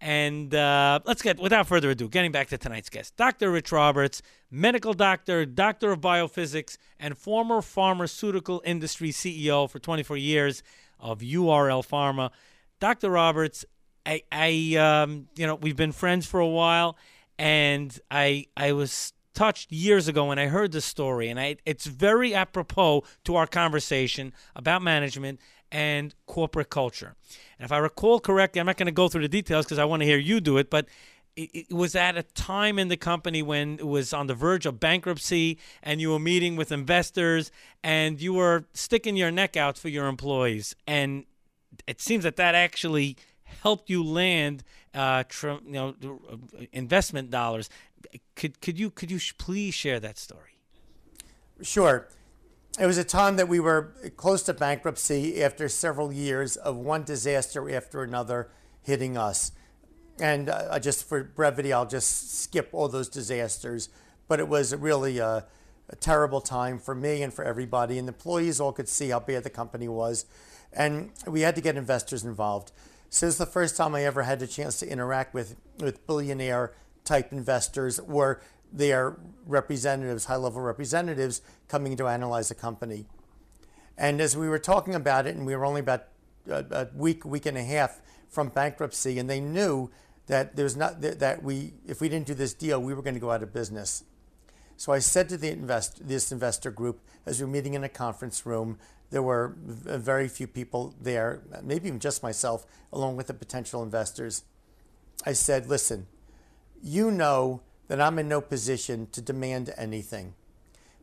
[0.00, 3.50] And uh, let's get, without further ado, getting back to tonight's guest, Dr.
[3.50, 10.62] Rich Roberts, medical doctor, doctor of biophysics, and former pharmaceutical industry CEO for 24 years
[10.98, 12.30] of URL Pharma.
[12.78, 13.10] Dr.
[13.10, 13.66] Roberts,
[14.06, 16.96] I, I um, you know, we've been friends for a while,
[17.38, 21.86] and I, I was touched years ago when I heard the story, and I, it's
[21.86, 25.40] very apropos to our conversation about management
[25.72, 27.14] and corporate culture.
[27.58, 29.86] And if I recall correctly, I'm not going to go through the details because I
[29.86, 30.88] want to hear you do it, but
[31.36, 34.66] it, it, was at a time in the company when it was on the verge
[34.66, 37.50] of bankruptcy and you were meeting with investors
[37.82, 40.76] and you were sticking your neck out for your employees.
[40.86, 41.24] And
[41.86, 43.16] it seems that that actually
[43.62, 44.64] helped you land
[44.94, 45.94] uh, tr- you know
[46.72, 47.68] investment dollars.
[48.34, 50.56] Could could you could you please share that story?
[51.62, 52.08] Sure.
[52.78, 57.02] It was a time that we were close to bankruptcy after several years of one
[57.02, 58.48] disaster after another
[58.82, 59.52] hitting us.
[60.20, 63.88] And uh, just for brevity, I'll just skip all those disasters.
[64.28, 65.46] But it was really a,
[65.88, 67.98] a terrible time for me and for everybody.
[67.98, 70.26] And the employees all could see how bad the company was.
[70.72, 72.70] And we had to get investors involved.
[73.08, 76.72] So is the first time I ever had a chance to interact with, with billionaire
[77.04, 78.42] type investors or
[78.72, 83.06] their representatives, high level representatives, coming to analyze a company.
[83.98, 86.04] And as we were talking about it, and we were only about
[86.48, 89.90] a, a week, week and a half from bankruptcy, and they knew
[90.26, 93.20] that there's not that we, if we didn't do this deal, we were going to
[93.20, 94.04] go out of business.
[94.76, 97.88] So I said to the invest, this investor group, as we were meeting in a
[97.88, 98.78] conference room,
[99.10, 104.44] there were very few people there, maybe even just myself, along with the potential investors.
[105.26, 106.06] I said, listen,
[106.82, 110.34] you know that I'm in no position to demand anything.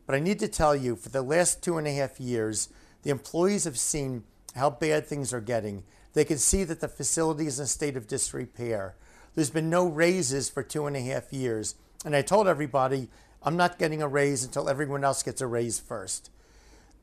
[0.06, 2.70] But I need to tell you, for the last two and a half years,
[3.02, 4.24] the employees have seen
[4.54, 5.84] how bad things are getting.
[6.14, 8.96] They can see that the facility is in a state of disrepair.
[9.34, 11.74] There's been no raises for two and a half years.
[12.04, 13.08] And I told everybody,
[13.42, 16.30] I'm not getting a raise until everyone else gets a raise first.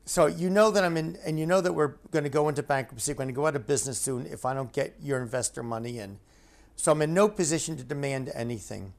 [0.04, 2.62] So you know that I'm in, and you know that we're going to go into
[2.62, 5.62] bankruptcy, we're going to go out of business soon if I don't get your investor
[5.62, 6.18] money in.
[6.76, 8.92] So I'm in no position to demand anything.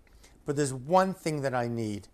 [0.45, 2.07] But there's one thing that I need.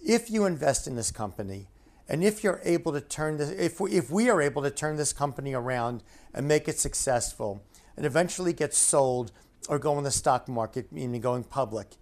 [0.00, 1.66] If you invest in this company,
[2.08, 4.96] and if you're able to turn this, if we, if we are able to turn
[4.96, 6.02] this company around
[6.32, 7.62] and make it successful,
[7.96, 9.32] and eventually get sold
[9.68, 11.96] or go in the stock market, meaning going public,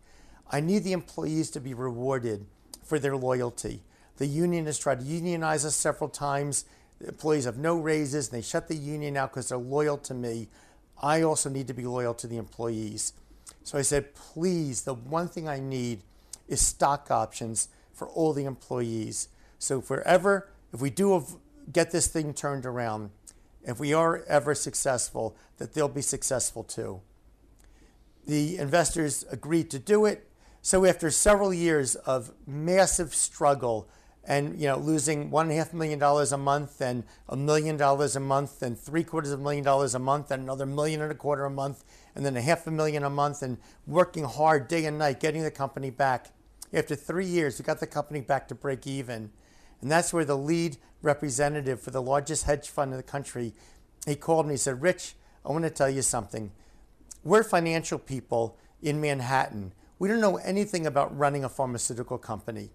[0.50, 2.46] I need the employees to be rewarded
[2.84, 3.82] for their loyalty.
[4.18, 6.64] The union has tried to unionize us several times.
[7.00, 10.14] The employees have no raises, and they shut the union out because they're loyal to
[10.14, 10.48] me.
[11.00, 13.12] I also need to be loyal to the employees.
[13.64, 16.02] So I said, please, the one thing I need
[16.48, 19.28] is stock options for all the employees.
[19.58, 21.24] So if we're ever, if we do
[21.72, 23.10] get this thing turned around,
[23.64, 27.00] if we are ever successful, that they'll be successful too.
[28.26, 30.28] The investors agreed to do it.
[30.62, 33.88] So after several years of massive struggle
[34.26, 37.76] and you know losing one and a half million dollars a month and a million
[37.76, 41.00] dollars a month and three quarters of a million dollars a month and another million
[41.00, 43.56] and a quarter a month and then a half a million a month and
[43.86, 46.32] working hard day and night getting the company back.
[46.72, 49.30] After three years we got the company back to break even.
[49.80, 53.52] And that's where the lead representative for the largest hedge fund in the country
[54.06, 55.14] he called me he said rich
[55.44, 56.50] i want to tell you something.
[57.22, 59.72] We're financial people in manhattan.
[59.98, 62.70] We don't know anything about running a pharmaceutical company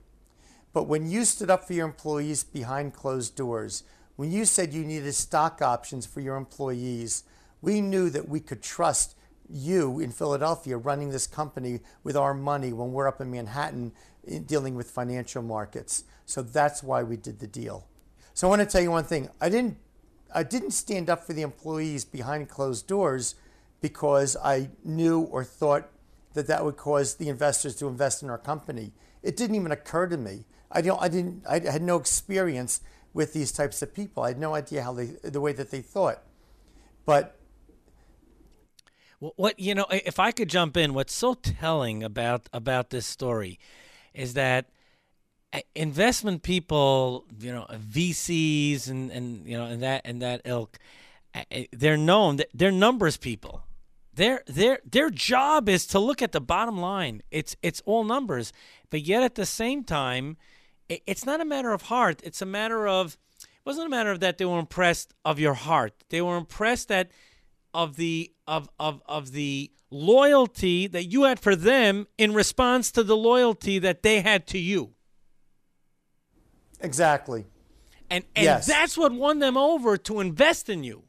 [0.73, 3.83] but when you stood up for your employees behind closed doors,
[4.15, 7.23] when you said you needed stock options for your employees,
[7.61, 9.15] we knew that we could trust
[9.49, 13.91] you in Philadelphia running this company with our money when we're up in Manhattan
[14.27, 16.05] eh, dealing with financial markets.
[16.25, 17.87] So that's why we did the deal.
[18.33, 19.29] So I want to tell you one thing.
[19.41, 19.77] I didn't
[20.33, 23.35] I didn't stand up for the employees behind closed doors
[23.81, 25.89] because I knew or thought
[26.33, 28.93] that that would cause the investors to invest in our company.
[29.23, 30.45] It didn't even occur to me.
[30.71, 31.01] I don't.
[31.01, 31.43] I didn't.
[31.47, 32.81] I had no experience
[33.13, 34.23] with these types of people.
[34.23, 36.21] I had no idea how they, the way that they thought.
[37.05, 37.37] But
[39.19, 43.59] what you know, if I could jump in, what's so telling about about this story
[44.13, 44.69] is that
[45.53, 50.77] uh, investment people, you know, VCs and and you know and that and that ilk,
[51.35, 53.63] uh, uh, they're known that they're numbers people
[54.13, 57.21] their their their job is to look at the bottom line.
[57.31, 58.51] It's it's all numbers,
[58.89, 60.37] but yet at the same time,
[61.05, 62.21] it's not a matter of heart.
[62.23, 65.53] It's a matter of it wasn't a matter of that they were impressed of your
[65.53, 65.93] heart.
[66.09, 67.11] They were impressed that
[67.73, 73.03] of the of of of the loyalty that you had for them in response to
[73.03, 74.93] the loyalty that they had to you.
[76.79, 77.45] Exactly.
[78.09, 78.65] And and Yes.
[78.67, 81.03] that's what won them over to invest in you.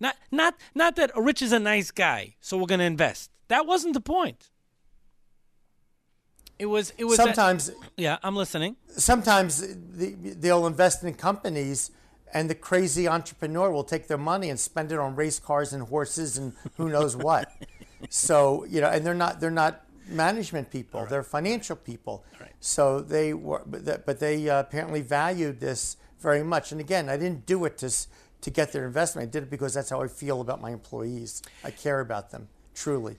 [0.00, 3.30] Not not not that Rich is a nice guy, so we're going to invest.
[3.48, 4.50] That wasn't the point.
[6.58, 8.76] It was it was Sometimes- yeah, I'm listening.
[8.88, 11.90] Sometimes the, they'll invest in companies,
[12.34, 15.84] and the crazy entrepreneur will take their money and spend it on race cars and
[15.84, 17.50] horses and who knows what.
[18.10, 22.24] so you know, and they're not they're not management people; they're financial people.
[22.60, 26.72] So they were, but they, but they uh, apparently valued this very much.
[26.72, 27.90] And again, I didn't do it to
[28.40, 29.28] to get their investment.
[29.28, 31.42] I did it because that's how I feel about my employees.
[31.62, 33.16] I care about them truly.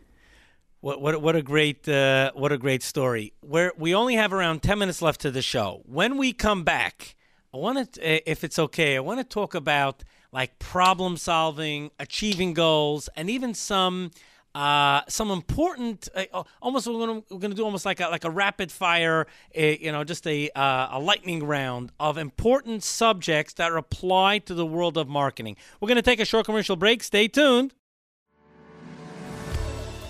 [0.82, 3.34] What what what a great uh, what a great story.
[3.42, 5.82] Where we only have around ten minutes left to the show.
[5.86, 7.16] When we come back,
[7.54, 12.54] I want to, if it's okay, I want to talk about like problem solving, achieving
[12.54, 14.12] goals, and even some
[14.56, 16.08] uh, some important.
[16.16, 19.28] Uh, almost we're gonna we're gonna do almost like a like a rapid fire,
[19.58, 24.54] uh, you know, just a uh, a lightning round of important subjects that apply to
[24.54, 25.58] the world of marketing.
[25.82, 27.04] We're gonna take a short commercial break.
[27.04, 27.74] Stay tuned.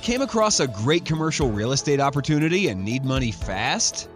[0.02, 4.08] Came across a great commercial real estate opportunity and need money fast?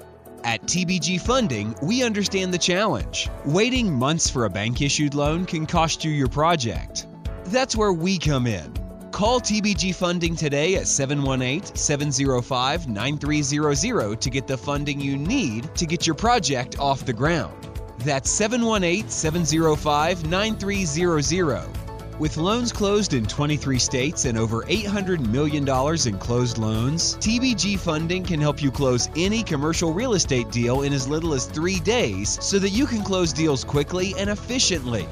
[0.45, 3.29] At TBG Funding, we understand the challenge.
[3.45, 7.07] Waiting months for a bank issued loan can cost you your project.
[7.45, 8.73] That's where we come in.
[9.11, 15.85] Call TBG Funding today at 718 705 9300 to get the funding you need to
[15.85, 17.69] get your project off the ground.
[17.99, 21.82] That's 718 705 9300.
[22.19, 25.67] With loans closed in 23 states and over $800 million
[26.07, 30.93] in closed loans, TBG Funding can help you close any commercial real estate deal in
[30.93, 35.07] as little as three days so that you can close deals quickly and efficiently.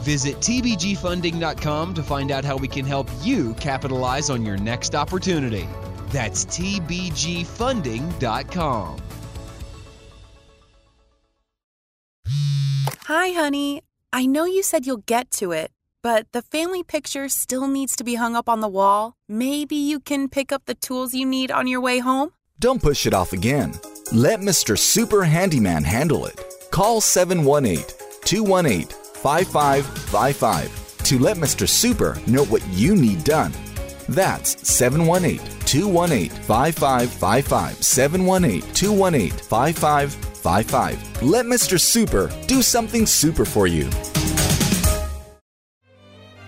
[0.00, 5.66] Visit TBGFunding.com to find out how we can help you capitalize on your next opportunity.
[6.10, 8.96] That's TBGFunding.com.
[13.02, 13.82] Hi, honey.
[14.12, 15.70] I know you said you'll get to it,
[16.06, 19.14] but the family picture still needs to be hung up on the wall.
[19.28, 22.30] Maybe you can pick up the tools you need on your way home?
[22.60, 23.74] Don't push it off again.
[24.12, 24.78] Let Mr.
[24.78, 26.40] Super Handyman handle it.
[26.70, 27.84] Call 718
[28.24, 31.68] 218 5555 to let Mr.
[31.68, 33.52] Super know what you need done.
[34.08, 37.82] That's 718 218 5555.
[37.82, 41.22] 718 218 5555.
[41.24, 41.80] Let Mr.
[41.80, 43.90] Super do something super for you.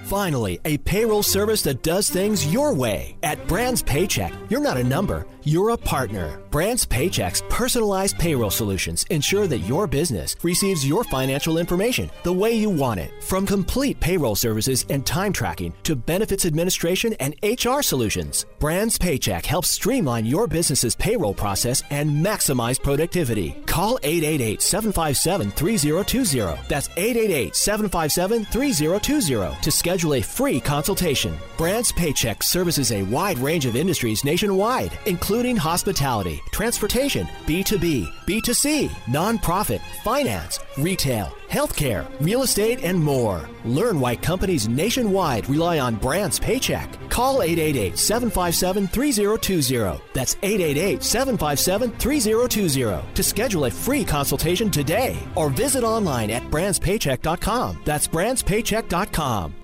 [0.09, 3.15] Finally, a payroll service that does things your way.
[3.23, 6.41] At Brands Paycheck, you're not a number, you're a partner.
[6.51, 12.53] Brands Paycheck's personalized payroll solutions ensure that your business receives your financial information the way
[12.53, 13.11] you want it.
[13.23, 19.45] From complete payroll services and time tracking to benefits administration and HR solutions, Brands Paycheck
[19.45, 23.63] helps streamline your business's payroll process and maximize productivity.
[23.67, 26.63] Call 888 757 3020.
[26.67, 31.37] That's 888 757 3020 to schedule a free consultation.
[31.57, 39.81] Brands Paycheck services a wide range of industries nationwide, including hospitality, transportation, B2B, B2C, nonprofit,
[40.03, 43.49] finance, retail, healthcare, real estate, and more.
[43.65, 46.89] Learn why companies nationwide rely on Brands Paycheck.
[47.11, 50.01] Call 888 757 3020.
[50.15, 57.83] That's 888 757 3020 to schedule a free consultation today or visit online at brandspaycheck.com.
[57.85, 59.58] That's brandspaycheck.com.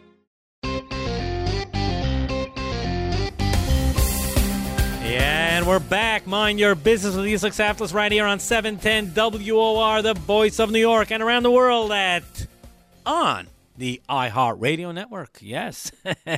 [5.55, 6.27] And we're back.
[6.27, 10.81] Mind your business with Yusuf Saftlas right here on 710 WOR, the voice of New
[10.81, 12.25] York, and around the world at
[13.07, 13.47] on
[13.77, 15.39] the iHeartRadio network.
[15.41, 15.93] Yes.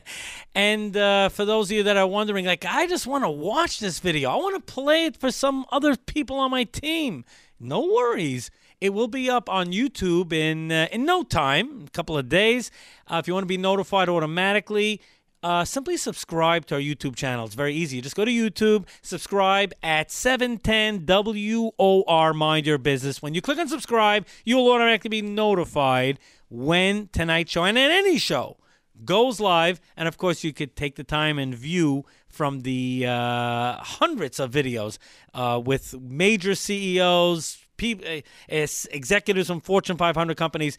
[0.55, 3.81] and uh, for those of you that are wondering, like, I just want to watch
[3.81, 4.29] this video.
[4.29, 7.25] I want to play it for some other people on my team.
[7.59, 8.51] No worries.
[8.83, 12.71] It will be up on YouTube in uh, in no time, a couple of days.
[13.11, 15.01] Uh, if you want to be notified automatically,
[15.47, 17.47] uh, simply subscribe to our YouTube channel.
[17.47, 18.01] It's very easy.
[18.01, 23.22] Just go to YouTube, subscribe at 710 WOR Mind Your Business.
[23.22, 26.18] When you click on subscribe, you'll automatically be notified
[26.51, 28.57] when tonight's show and any show
[29.05, 29.80] goes live.
[29.97, 34.51] And of course, you could take the time and view from the uh, hundreds of
[34.51, 34.99] videos
[35.32, 40.76] uh, with major CEOs, uh, executives from Fortune 500 companies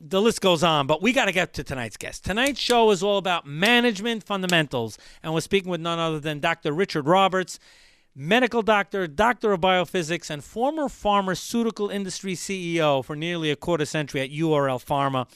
[0.00, 2.24] the list goes on, but we got to get to tonight's guest.
[2.24, 6.72] Tonight's show is all about management fundamentals, and we're speaking with none other than Dr.
[6.72, 7.58] Richard Roberts,
[8.14, 14.20] medical doctor, doctor of biophysics, and former pharmaceutical industry CEO for nearly a quarter century
[14.20, 15.26] at URL Pharma.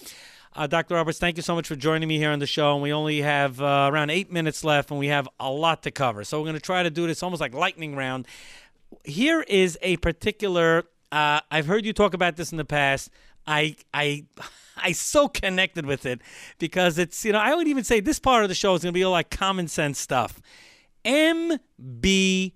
[0.56, 0.94] Uh, Dr.
[0.94, 2.74] Roberts, thank you so much for joining me here on the show.
[2.74, 5.90] And we only have uh, around eight minutes left, and we have a lot to
[5.90, 6.22] cover.
[6.22, 8.28] So we're going to try to do this almost like lightning round.
[9.02, 10.84] Here is a particular.
[11.10, 13.10] Uh, I've heard you talk about this in the past.
[13.46, 14.24] I I
[14.76, 16.20] I so connected with it
[16.58, 18.92] because it's you know I would even say this part of the show is going
[18.92, 20.40] to be all like common sense stuff.
[21.04, 22.52] MBWA.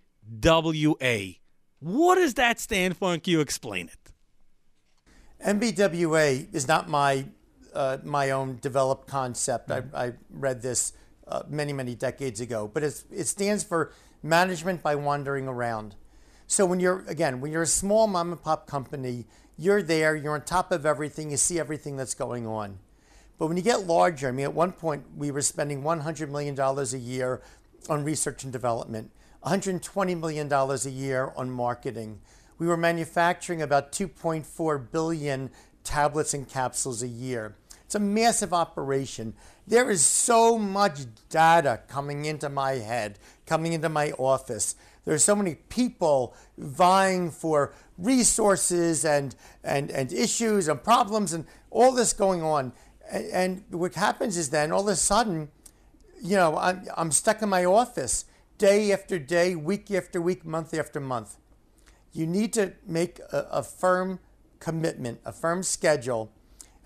[1.80, 3.12] What does that stand for?
[3.12, 4.12] And can you explain it?
[5.46, 7.26] MBWA is not my
[7.74, 9.70] uh, my own developed concept.
[9.70, 10.94] I, I read this
[11.28, 15.94] uh, many many decades ago, but it stands for management by wandering around.
[16.46, 19.26] So when you're again when you're a small mom and pop company,
[19.58, 22.78] you're there, you're on top of everything, you see everything that's going on.
[23.38, 26.58] But when you get larger, I mean, at one point we were spending $100 million
[26.58, 27.42] a year
[27.88, 29.10] on research and development,
[29.44, 32.20] $120 million a year on marketing.
[32.58, 35.50] We were manufacturing about 2.4 billion
[35.84, 37.54] tablets and capsules a year.
[37.84, 39.34] It's a massive operation.
[39.66, 41.00] There is so much
[41.30, 44.76] data coming into my head, coming into my office.
[45.04, 49.34] There's so many people vying for resources and,
[49.64, 52.72] and, and issues and problems and all this going on.
[53.10, 55.50] And, and what happens is then all of a sudden,
[56.22, 58.24] you know, I'm, I'm stuck in my office
[58.56, 61.36] day after day, week after week, month after month.
[62.12, 64.20] You need to make a, a firm
[64.60, 66.32] commitment, a firm schedule.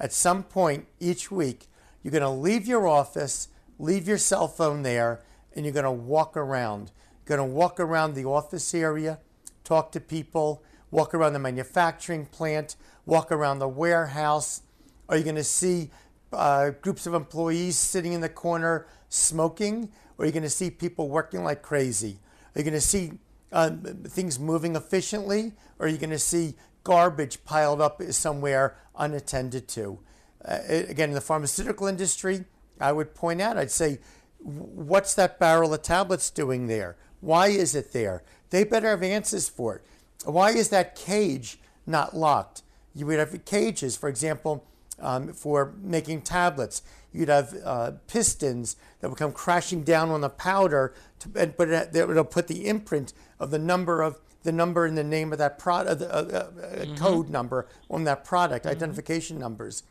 [0.01, 1.69] At some point each week,
[2.03, 3.49] you're going to leave your office,
[3.79, 5.23] leave your cell phone there,
[5.55, 6.91] and you're going to walk around
[7.27, 9.21] You're going to walk around the office area,
[9.65, 10.63] talk to people,
[10.93, 14.63] walk around the manufacturing plant, walk around the warehouse.
[15.09, 15.91] Are you going to see
[16.33, 19.91] uh, groups of employees sitting in the corner smoking?
[20.17, 22.19] Or are you going to see people working like crazy?
[22.55, 23.15] Are you going to see
[23.51, 23.71] uh,
[24.07, 25.55] things moving efficiently?
[25.81, 29.99] Or are you going to see garbage piled up somewhere unattended to?
[30.45, 32.45] Uh, again, in the pharmaceutical industry,
[32.81, 33.99] I would point out, I'd say,
[34.39, 36.97] what's that barrel of tablets doing there?
[37.21, 38.25] Why is it there?
[38.51, 39.85] They better have answers for it.
[40.25, 42.63] Why is that cage not locked?
[42.95, 44.65] You would have cages, for example,
[45.01, 46.83] um, for making tablets.
[47.13, 51.95] You'd have uh, pistons that would come crashing down on the powder, to, but it,
[51.95, 55.57] it'll put the imprint of the number of the number and the name of that
[55.57, 56.97] product, uh, uh, mm-hmm.
[56.97, 58.73] code number on that product, mm-hmm.
[58.73, 59.85] identification numbers.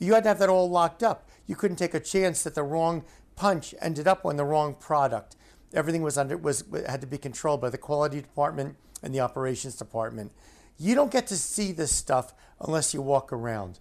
[0.00, 1.28] You had to have that all locked up.
[1.46, 3.04] You couldn't take a chance that the wrong
[3.36, 5.36] punch ended up on the wrong product
[5.74, 9.76] everything was under was had to be controlled by the quality department and the operations
[9.76, 10.32] department.
[10.78, 13.78] You don't get to see this stuff unless you walk around.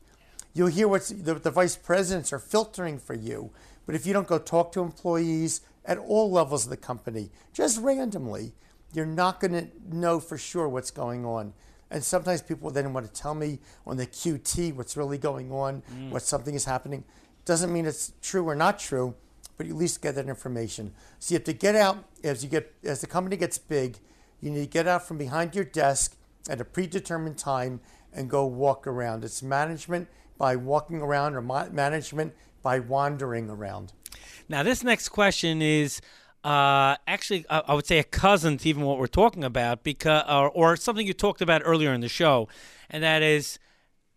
[0.54, 3.52] You'll hear what the, the vice presidents are filtering for you,
[3.86, 7.80] but if you don't go talk to employees at all levels of the company, just
[7.82, 8.54] randomly,
[8.94, 11.54] you're not going to know for sure what's going on.
[11.90, 15.84] And sometimes people then want to tell me on the QT what's really going on,
[15.94, 16.10] mm.
[16.10, 17.04] what something is happening.
[17.46, 19.16] Doesn't mean it's true or not true
[19.62, 20.92] but you at least get that information.
[21.20, 24.00] So you have to get out as you get as the company gets big.
[24.42, 26.18] You need to get out from behind your desk
[26.50, 27.80] at a predetermined time
[28.14, 29.24] and go walk around.
[29.24, 33.94] It's management by walking around or management by wandering around.
[34.50, 36.02] Now, this next question is
[36.44, 40.50] uh, actually, I would say a cousin to even what we're talking about, because or,
[40.50, 42.50] or something you talked about earlier in the show,
[42.90, 43.60] and that is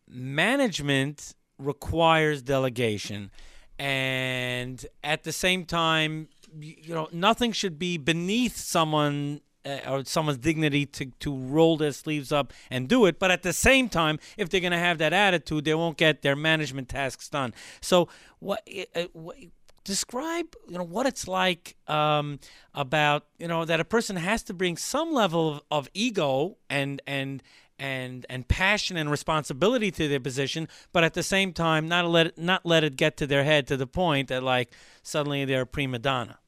[0.09, 3.31] management requires delegation
[3.79, 9.54] and at the same time, you know, nothing should be beneath someone uh,
[9.87, 13.19] or someone's dignity to, to roll their sleeves up and do it.
[13.19, 16.23] But at the same time, if they're going to have that attitude, they won't get
[16.23, 17.55] their management tasks done.
[17.81, 18.09] So,
[18.41, 19.37] what, uh, what
[19.85, 22.41] describe you know what it's like um,
[22.75, 27.03] about you know that a person has to bring some level of, of ego and
[27.07, 27.43] and
[27.79, 32.29] and and passion and responsibility to their position, but at the same time not let
[32.29, 35.62] it, not let it get to their head to the point that like suddenly they're
[35.62, 36.39] a prima donna.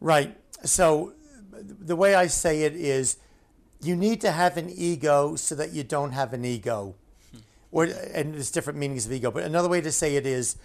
[0.00, 0.36] Right.
[0.64, 1.14] So
[1.62, 3.16] the way I say it is
[3.82, 6.94] you need to have an ego so that you don't have an ego.
[7.30, 7.38] Hmm.
[7.70, 10.56] Or and there's different meanings of ego, but another way to say it is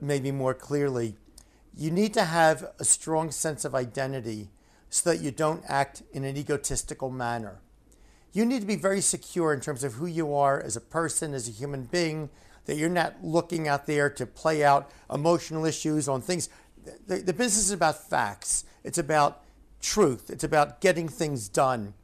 [0.00, 1.16] maybe more clearly,
[1.76, 4.48] you need to have a strong sense of identity
[4.90, 7.60] so that you don't act in an egotistical manner
[8.32, 11.34] you need to be very secure in terms of who you are as a person,
[11.34, 12.30] as a human being,
[12.64, 16.48] that you're not looking out there to play out emotional issues on things.
[17.06, 19.42] The, the business is about facts, it's about
[19.82, 21.94] truth, it's about getting things done.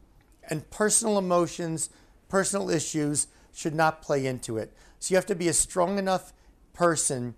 [0.51, 1.89] And personal emotions,
[2.29, 4.73] personal issues should not play into it.
[4.99, 6.33] So you have to be a strong enough
[6.75, 7.35] person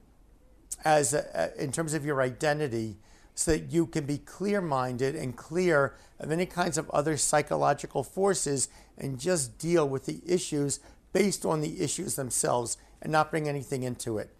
[0.84, 2.96] as a, in terms of your identity
[3.34, 8.02] so that you can be clear minded and clear of any kinds of other psychological
[8.02, 8.68] forces
[8.98, 10.80] and just deal with the issues
[11.12, 14.30] based on the issues themselves and not bring anything into it.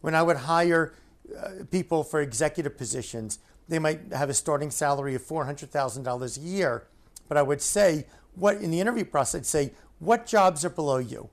[0.00, 0.94] When I would hire
[1.36, 3.38] uh, people for executive positions,
[3.68, 6.86] they might have a starting salary of $400,000 a year.
[7.28, 10.98] But I would say, what in the interview process, I'd say, what jobs are below
[10.98, 11.30] you?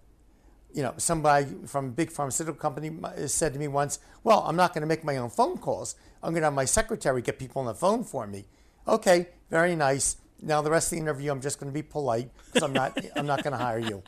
[0.74, 2.92] You know, somebody from a big pharmaceutical company
[3.28, 5.96] said to me once, Well, I'm not going to make my own phone calls.
[6.24, 8.46] I'm going to have my secretary get people on the phone for me.
[8.88, 10.18] Okay, very nice.
[10.42, 12.98] Now the rest of the interview, I'm just going to be polite because I'm not,
[13.16, 14.02] I'm not going to hire you.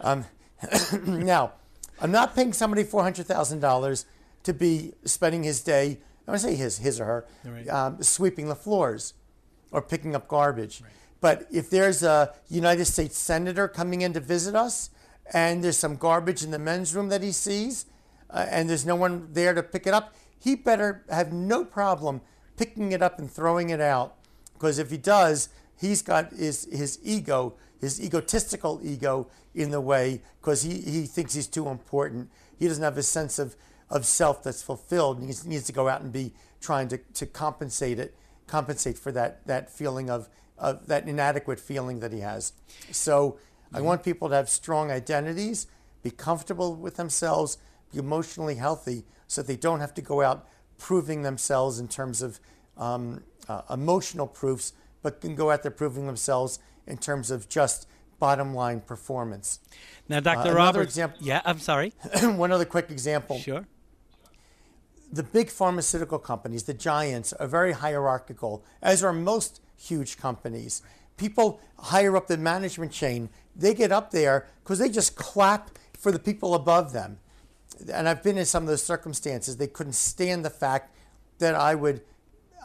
[0.00, 0.24] Um,
[1.06, 1.52] now,
[2.00, 4.04] I'm not paying somebody $400,000
[4.42, 7.68] to be spending his day I want to say his, his or her, right.
[7.68, 9.14] um, sweeping the floors
[9.70, 10.80] or picking up garbage.
[10.80, 10.90] Right.
[11.20, 14.90] But if there's a United States senator coming in to visit us
[15.32, 17.86] and there's some garbage in the men's room that he sees
[18.30, 22.20] uh, and there's no one there to pick it up, he better have no problem
[22.56, 24.16] picking it up and throwing it out.
[24.52, 25.48] Because if he does,
[25.80, 31.34] he's got his, his ego, his egotistical ego in the way because he, he thinks
[31.34, 32.30] he's too important.
[32.58, 33.56] He doesn't have a sense of
[33.94, 37.98] of self that's fulfilled needs, needs to go out and be trying to, to compensate
[37.98, 38.14] it,
[38.46, 40.28] compensate for that, that feeling of,
[40.58, 42.52] of that inadequate feeling that he has.
[42.90, 43.76] So mm-hmm.
[43.76, 45.68] I want people to have strong identities,
[46.02, 47.56] be comfortable with themselves,
[47.92, 52.20] be emotionally healthy so that they don't have to go out proving themselves in terms
[52.20, 52.40] of
[52.76, 54.72] um, uh, emotional proofs,
[55.02, 57.86] but can go out there proving themselves in terms of just
[58.18, 59.60] bottom line performance.
[60.08, 60.50] Now, Dr.
[60.50, 60.88] Uh, Roberts.
[60.88, 61.92] Example, yeah, I'm sorry.
[62.22, 63.38] one other quick example.
[63.38, 63.64] Sure
[65.14, 70.82] the big pharmaceutical companies, the giants, are very hierarchical, as are most huge companies.
[71.16, 76.10] People higher up the management chain, they get up there because they just clap for
[76.10, 77.18] the people above them.
[77.92, 79.56] And I've been in some of those circumstances.
[79.56, 80.94] They couldn't stand the fact
[81.38, 82.02] that I would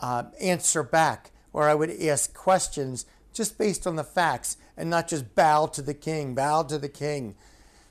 [0.02, 5.08] uh, answer back or I would ask questions just based on the facts and not
[5.08, 7.36] just bow to the king, bow to the king.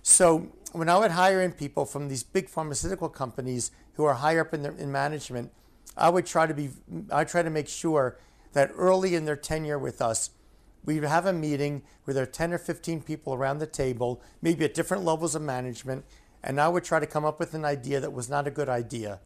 [0.02, 4.40] So when I would hire in people from these big pharmaceutical companies who are higher
[4.40, 5.52] up in, in management,
[5.96, 6.70] I would try to be,
[7.10, 8.16] I try to make sure
[8.52, 10.30] that early in their tenure with us,
[10.84, 14.64] we have a meeting where there are 10 or 15 people around the table, maybe
[14.64, 16.04] at different levels of management,
[16.44, 18.68] and I would try to come up with an idea that was not a good
[18.68, 19.18] idea.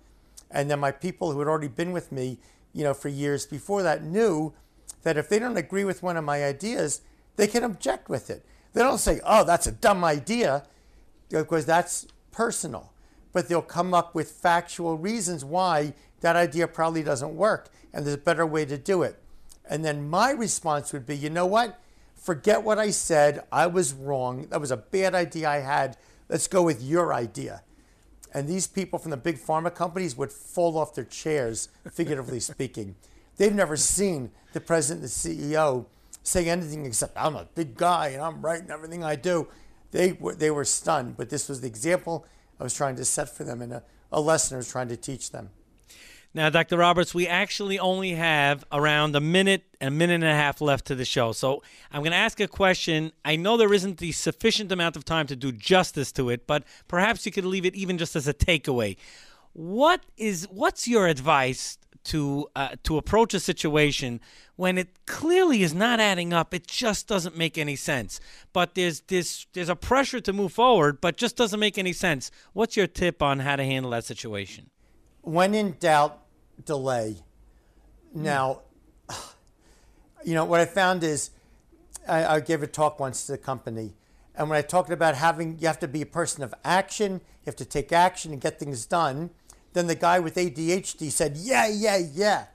[0.50, 2.38] And then my people who had already been with me,
[2.72, 4.54] you know, for years before that knew
[5.02, 7.02] that if they don't agree with one of my ideas,
[7.36, 8.42] they can object with it.
[8.72, 10.64] They don't say, "Oh, that's a dumb idea,"
[11.28, 12.91] because that's personal
[13.32, 18.14] but they'll come up with factual reasons why that idea probably doesn't work and there's
[18.14, 19.18] a better way to do it.
[19.68, 21.78] And then my response would be, you know what?
[22.14, 23.44] Forget what I said.
[23.50, 24.46] I was wrong.
[24.50, 25.96] That was a bad idea I had.
[26.28, 27.62] Let's go with your idea.
[28.34, 32.96] And these people from the big pharma companies would fall off their chairs, figuratively speaking.
[33.36, 35.86] They've never seen the president, the CEO,
[36.22, 39.48] say anything except, I'm a big guy and I'm right in everything I do.
[39.90, 42.26] They were, they were stunned, but this was the example
[42.60, 44.96] I was trying to set for them and a, a lesson I was trying to
[44.96, 45.50] teach them.
[46.34, 46.78] Now, Dr.
[46.78, 50.94] Roberts, we actually only have around a minute, a minute and a half left to
[50.94, 51.32] the show.
[51.32, 53.12] So I'm going to ask a question.
[53.22, 56.64] I know there isn't the sufficient amount of time to do justice to it, but
[56.88, 58.96] perhaps you could leave it even just as a takeaway.
[59.52, 64.20] What is what's your advice to uh, to approach a situation
[64.56, 66.54] when it clearly is not adding up.
[66.54, 68.20] It just doesn't make any sense.
[68.52, 72.30] But there's this there's a pressure to move forward, but just doesn't make any sense.
[72.52, 74.70] What's your tip on how to handle that situation?
[75.22, 76.22] When in doubt,
[76.64, 77.16] delay.
[78.14, 78.62] Now,
[80.24, 81.30] you know what I found is
[82.08, 83.94] I, I gave a talk once to the company.
[84.34, 87.46] And when I talked about having, you have to be a person of action, you
[87.46, 89.30] have to take action and get things done
[89.72, 92.46] then the guy with ADHD said, yeah, yeah, yeah.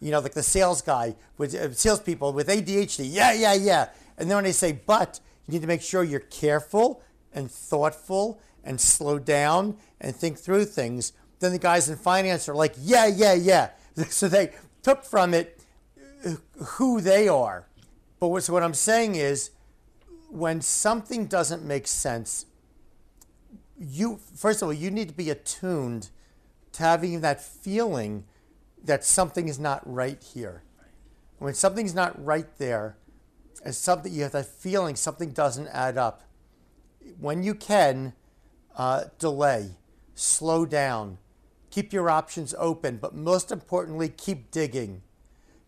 [0.00, 3.88] You know, like the sales guy with uh, salespeople with ADHD, yeah, yeah, yeah.
[4.16, 7.02] And then when they say, but you need to make sure you're careful
[7.32, 12.54] and thoughtful and slow down and think through things, then the guys in finance are
[12.54, 13.70] like, yeah, yeah, yeah.
[14.08, 14.52] So they
[14.82, 15.60] took from it
[16.24, 17.66] uh, who they are.
[18.18, 19.50] But what, so what I'm saying is,
[20.30, 22.46] when something doesn't make sense,
[23.78, 26.10] you first of all you need to be attuned
[26.72, 28.24] to having that feeling
[28.82, 30.62] that something is not right here.
[31.38, 32.96] When something's not right there,
[33.64, 36.22] and something you have that feeling something doesn't add up.
[37.18, 38.14] When you can,
[38.76, 39.76] uh, delay,
[40.14, 41.18] slow down,
[41.70, 45.02] keep your options open, but most importantly, keep digging.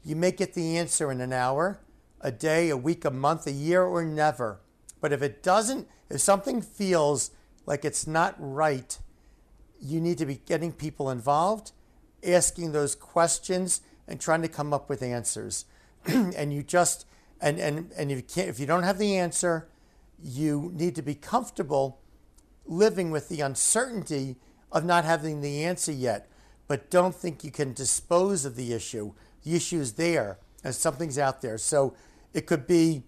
[0.05, 1.81] You may get the answer in an hour,
[2.21, 4.61] a day, a week, a month, a year, or never.
[5.01, 7.31] But if it doesn't, if something feels
[7.67, 8.99] like it's not right,
[9.83, 11.73] you need to be getting people involved,
[12.25, 15.65] asking those questions, and trying to come up with answers.
[16.07, 17.07] and you just
[17.41, 19.69] and and and if you can't if you don't have the answer,
[20.23, 22.01] you need to be comfortable
[22.65, 24.37] living with the uncertainty
[24.71, 26.29] of not having the answer yet.
[26.69, 29.13] But don't think you can dispose of the issue.
[29.45, 31.59] The issue is there, and something's out there.
[31.59, 31.95] So
[32.33, 33.03] it could be,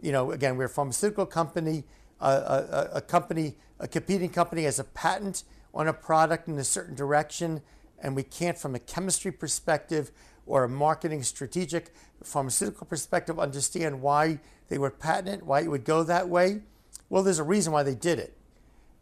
[0.00, 1.84] you know, again, we're a pharmaceutical company,
[2.20, 5.44] a, a, a company, a competing company has a patent
[5.76, 7.60] on a product in a certain direction,
[8.02, 10.10] and we can't, from a chemistry perspective
[10.46, 11.92] or a marketing strategic
[12.24, 16.62] pharmaceutical perspective, understand why they patent it, why it would go that way.
[17.10, 18.36] Well, there's a reason why they did it.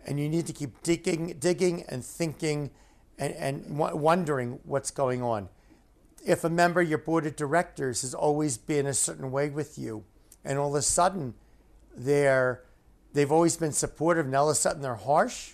[0.05, 2.70] And you need to keep digging, digging and thinking
[3.18, 5.49] and, and wondering what's going on.
[6.27, 9.79] If a member of your board of directors has always been a certain way with
[9.79, 10.05] you,
[10.45, 11.35] and all of a sudden
[11.97, 12.64] they're,
[13.12, 15.53] they've always been supportive, and all of a sudden they're harsh,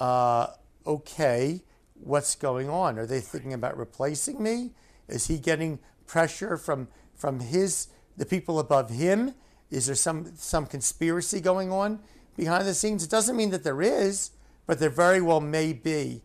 [0.00, 0.48] uh,
[0.86, 1.62] okay,
[1.94, 2.98] what's going on?
[2.98, 4.72] Are they thinking about replacing me?
[5.08, 9.34] Is he getting pressure from, from his, the people above him?
[9.70, 12.00] Is there some, some conspiracy going on
[12.36, 13.04] behind the scenes?
[13.04, 14.32] It doesn't mean that there is,
[14.66, 16.22] but there very well may be.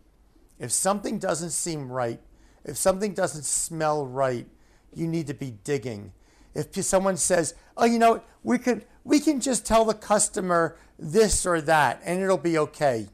[0.57, 2.21] If something doesn't seem right,
[2.63, 4.47] if something doesn't smell right,
[4.93, 6.13] you need to be digging.
[6.53, 11.45] If someone says, "Oh, you know, we can we can just tell the customer this
[11.45, 13.09] or that and it'll be okay."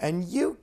[0.00, 0.58] And you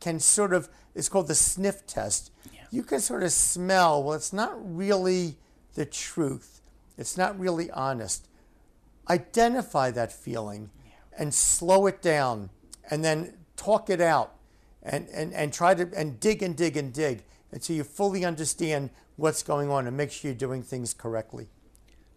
[0.00, 2.30] can sort of it's called the sniff test.
[2.52, 2.60] Yeah.
[2.70, 5.38] You can sort of smell, well, it's not really
[5.74, 6.60] the truth.
[6.98, 8.28] It's not really honest.
[9.08, 10.92] Identify that feeling yeah.
[11.18, 12.50] and slow it down
[12.90, 14.34] and then talk it out
[14.82, 18.90] and, and, and try to and dig and dig and dig until you fully understand
[19.16, 21.48] what's going on and make sure you're doing things correctly.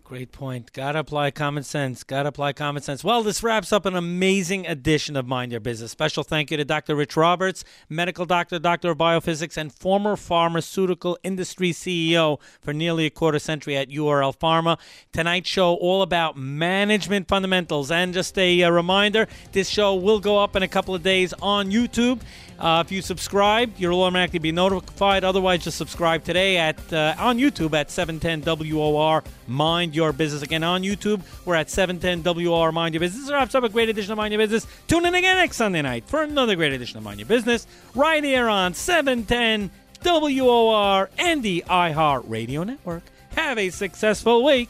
[0.05, 0.71] Great point.
[0.71, 2.03] Gotta apply common sense.
[2.03, 3.03] Gotta apply common sense.
[3.03, 5.89] Well, this wraps up an amazing edition of Mind Your Business.
[5.89, 6.95] Special thank you to Dr.
[6.95, 13.09] Rich Roberts, medical doctor, doctor of biophysics, and former pharmaceutical industry CEO for nearly a
[13.09, 14.77] quarter century at URL Pharma.
[15.11, 17.89] Tonight's show all about management fundamentals.
[17.89, 21.33] And just a, a reminder, this show will go up in a couple of days
[21.41, 22.21] on YouTube.
[22.59, 25.23] Uh, if you subscribe, you'll automatically be notified.
[25.23, 28.41] Otherwise, just subscribe today at uh, on YouTube at 710
[28.71, 30.41] WOR Mind Your Business.
[30.41, 33.23] Again, on YouTube, we're at 710 WOR Mind Your Business.
[33.23, 34.65] This wraps up a great edition of Mind Your Business.
[34.87, 38.23] Tune in again next Sunday night for another great edition of Mind Your Business right
[38.23, 39.69] here on 710
[40.03, 43.03] WOR and the iHeart Radio Network.
[43.35, 44.69] Have a successful week.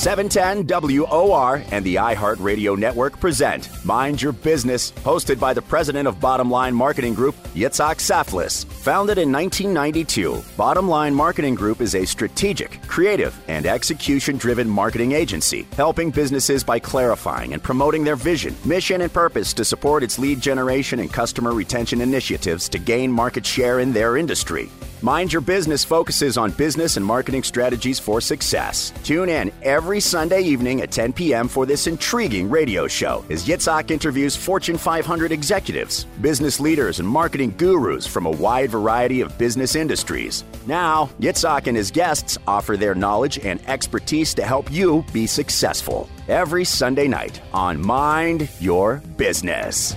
[0.00, 6.18] 710 WOR and the iHeartRadio Network present Mind Your Business, hosted by the president of
[6.18, 8.64] Bottom Line Marketing Group, Yitzhak Saftlas.
[8.64, 15.12] Founded in 1992, Bottom Line Marketing Group is a strategic, creative, and execution driven marketing
[15.12, 20.18] agency, helping businesses by clarifying and promoting their vision, mission, and purpose to support its
[20.18, 24.70] lead generation and customer retention initiatives to gain market share in their industry.
[25.02, 28.92] Mind Your Business focuses on business and marketing strategies for success.
[29.02, 31.48] Tune in every Sunday evening at 10 p.m.
[31.48, 37.54] for this intriguing radio show as Yitzhak interviews Fortune 500 executives, business leaders, and marketing
[37.56, 40.44] gurus from a wide variety of business industries.
[40.66, 46.10] Now, Yitzhak and his guests offer their knowledge and expertise to help you be successful
[46.28, 49.96] every Sunday night on Mind Your Business.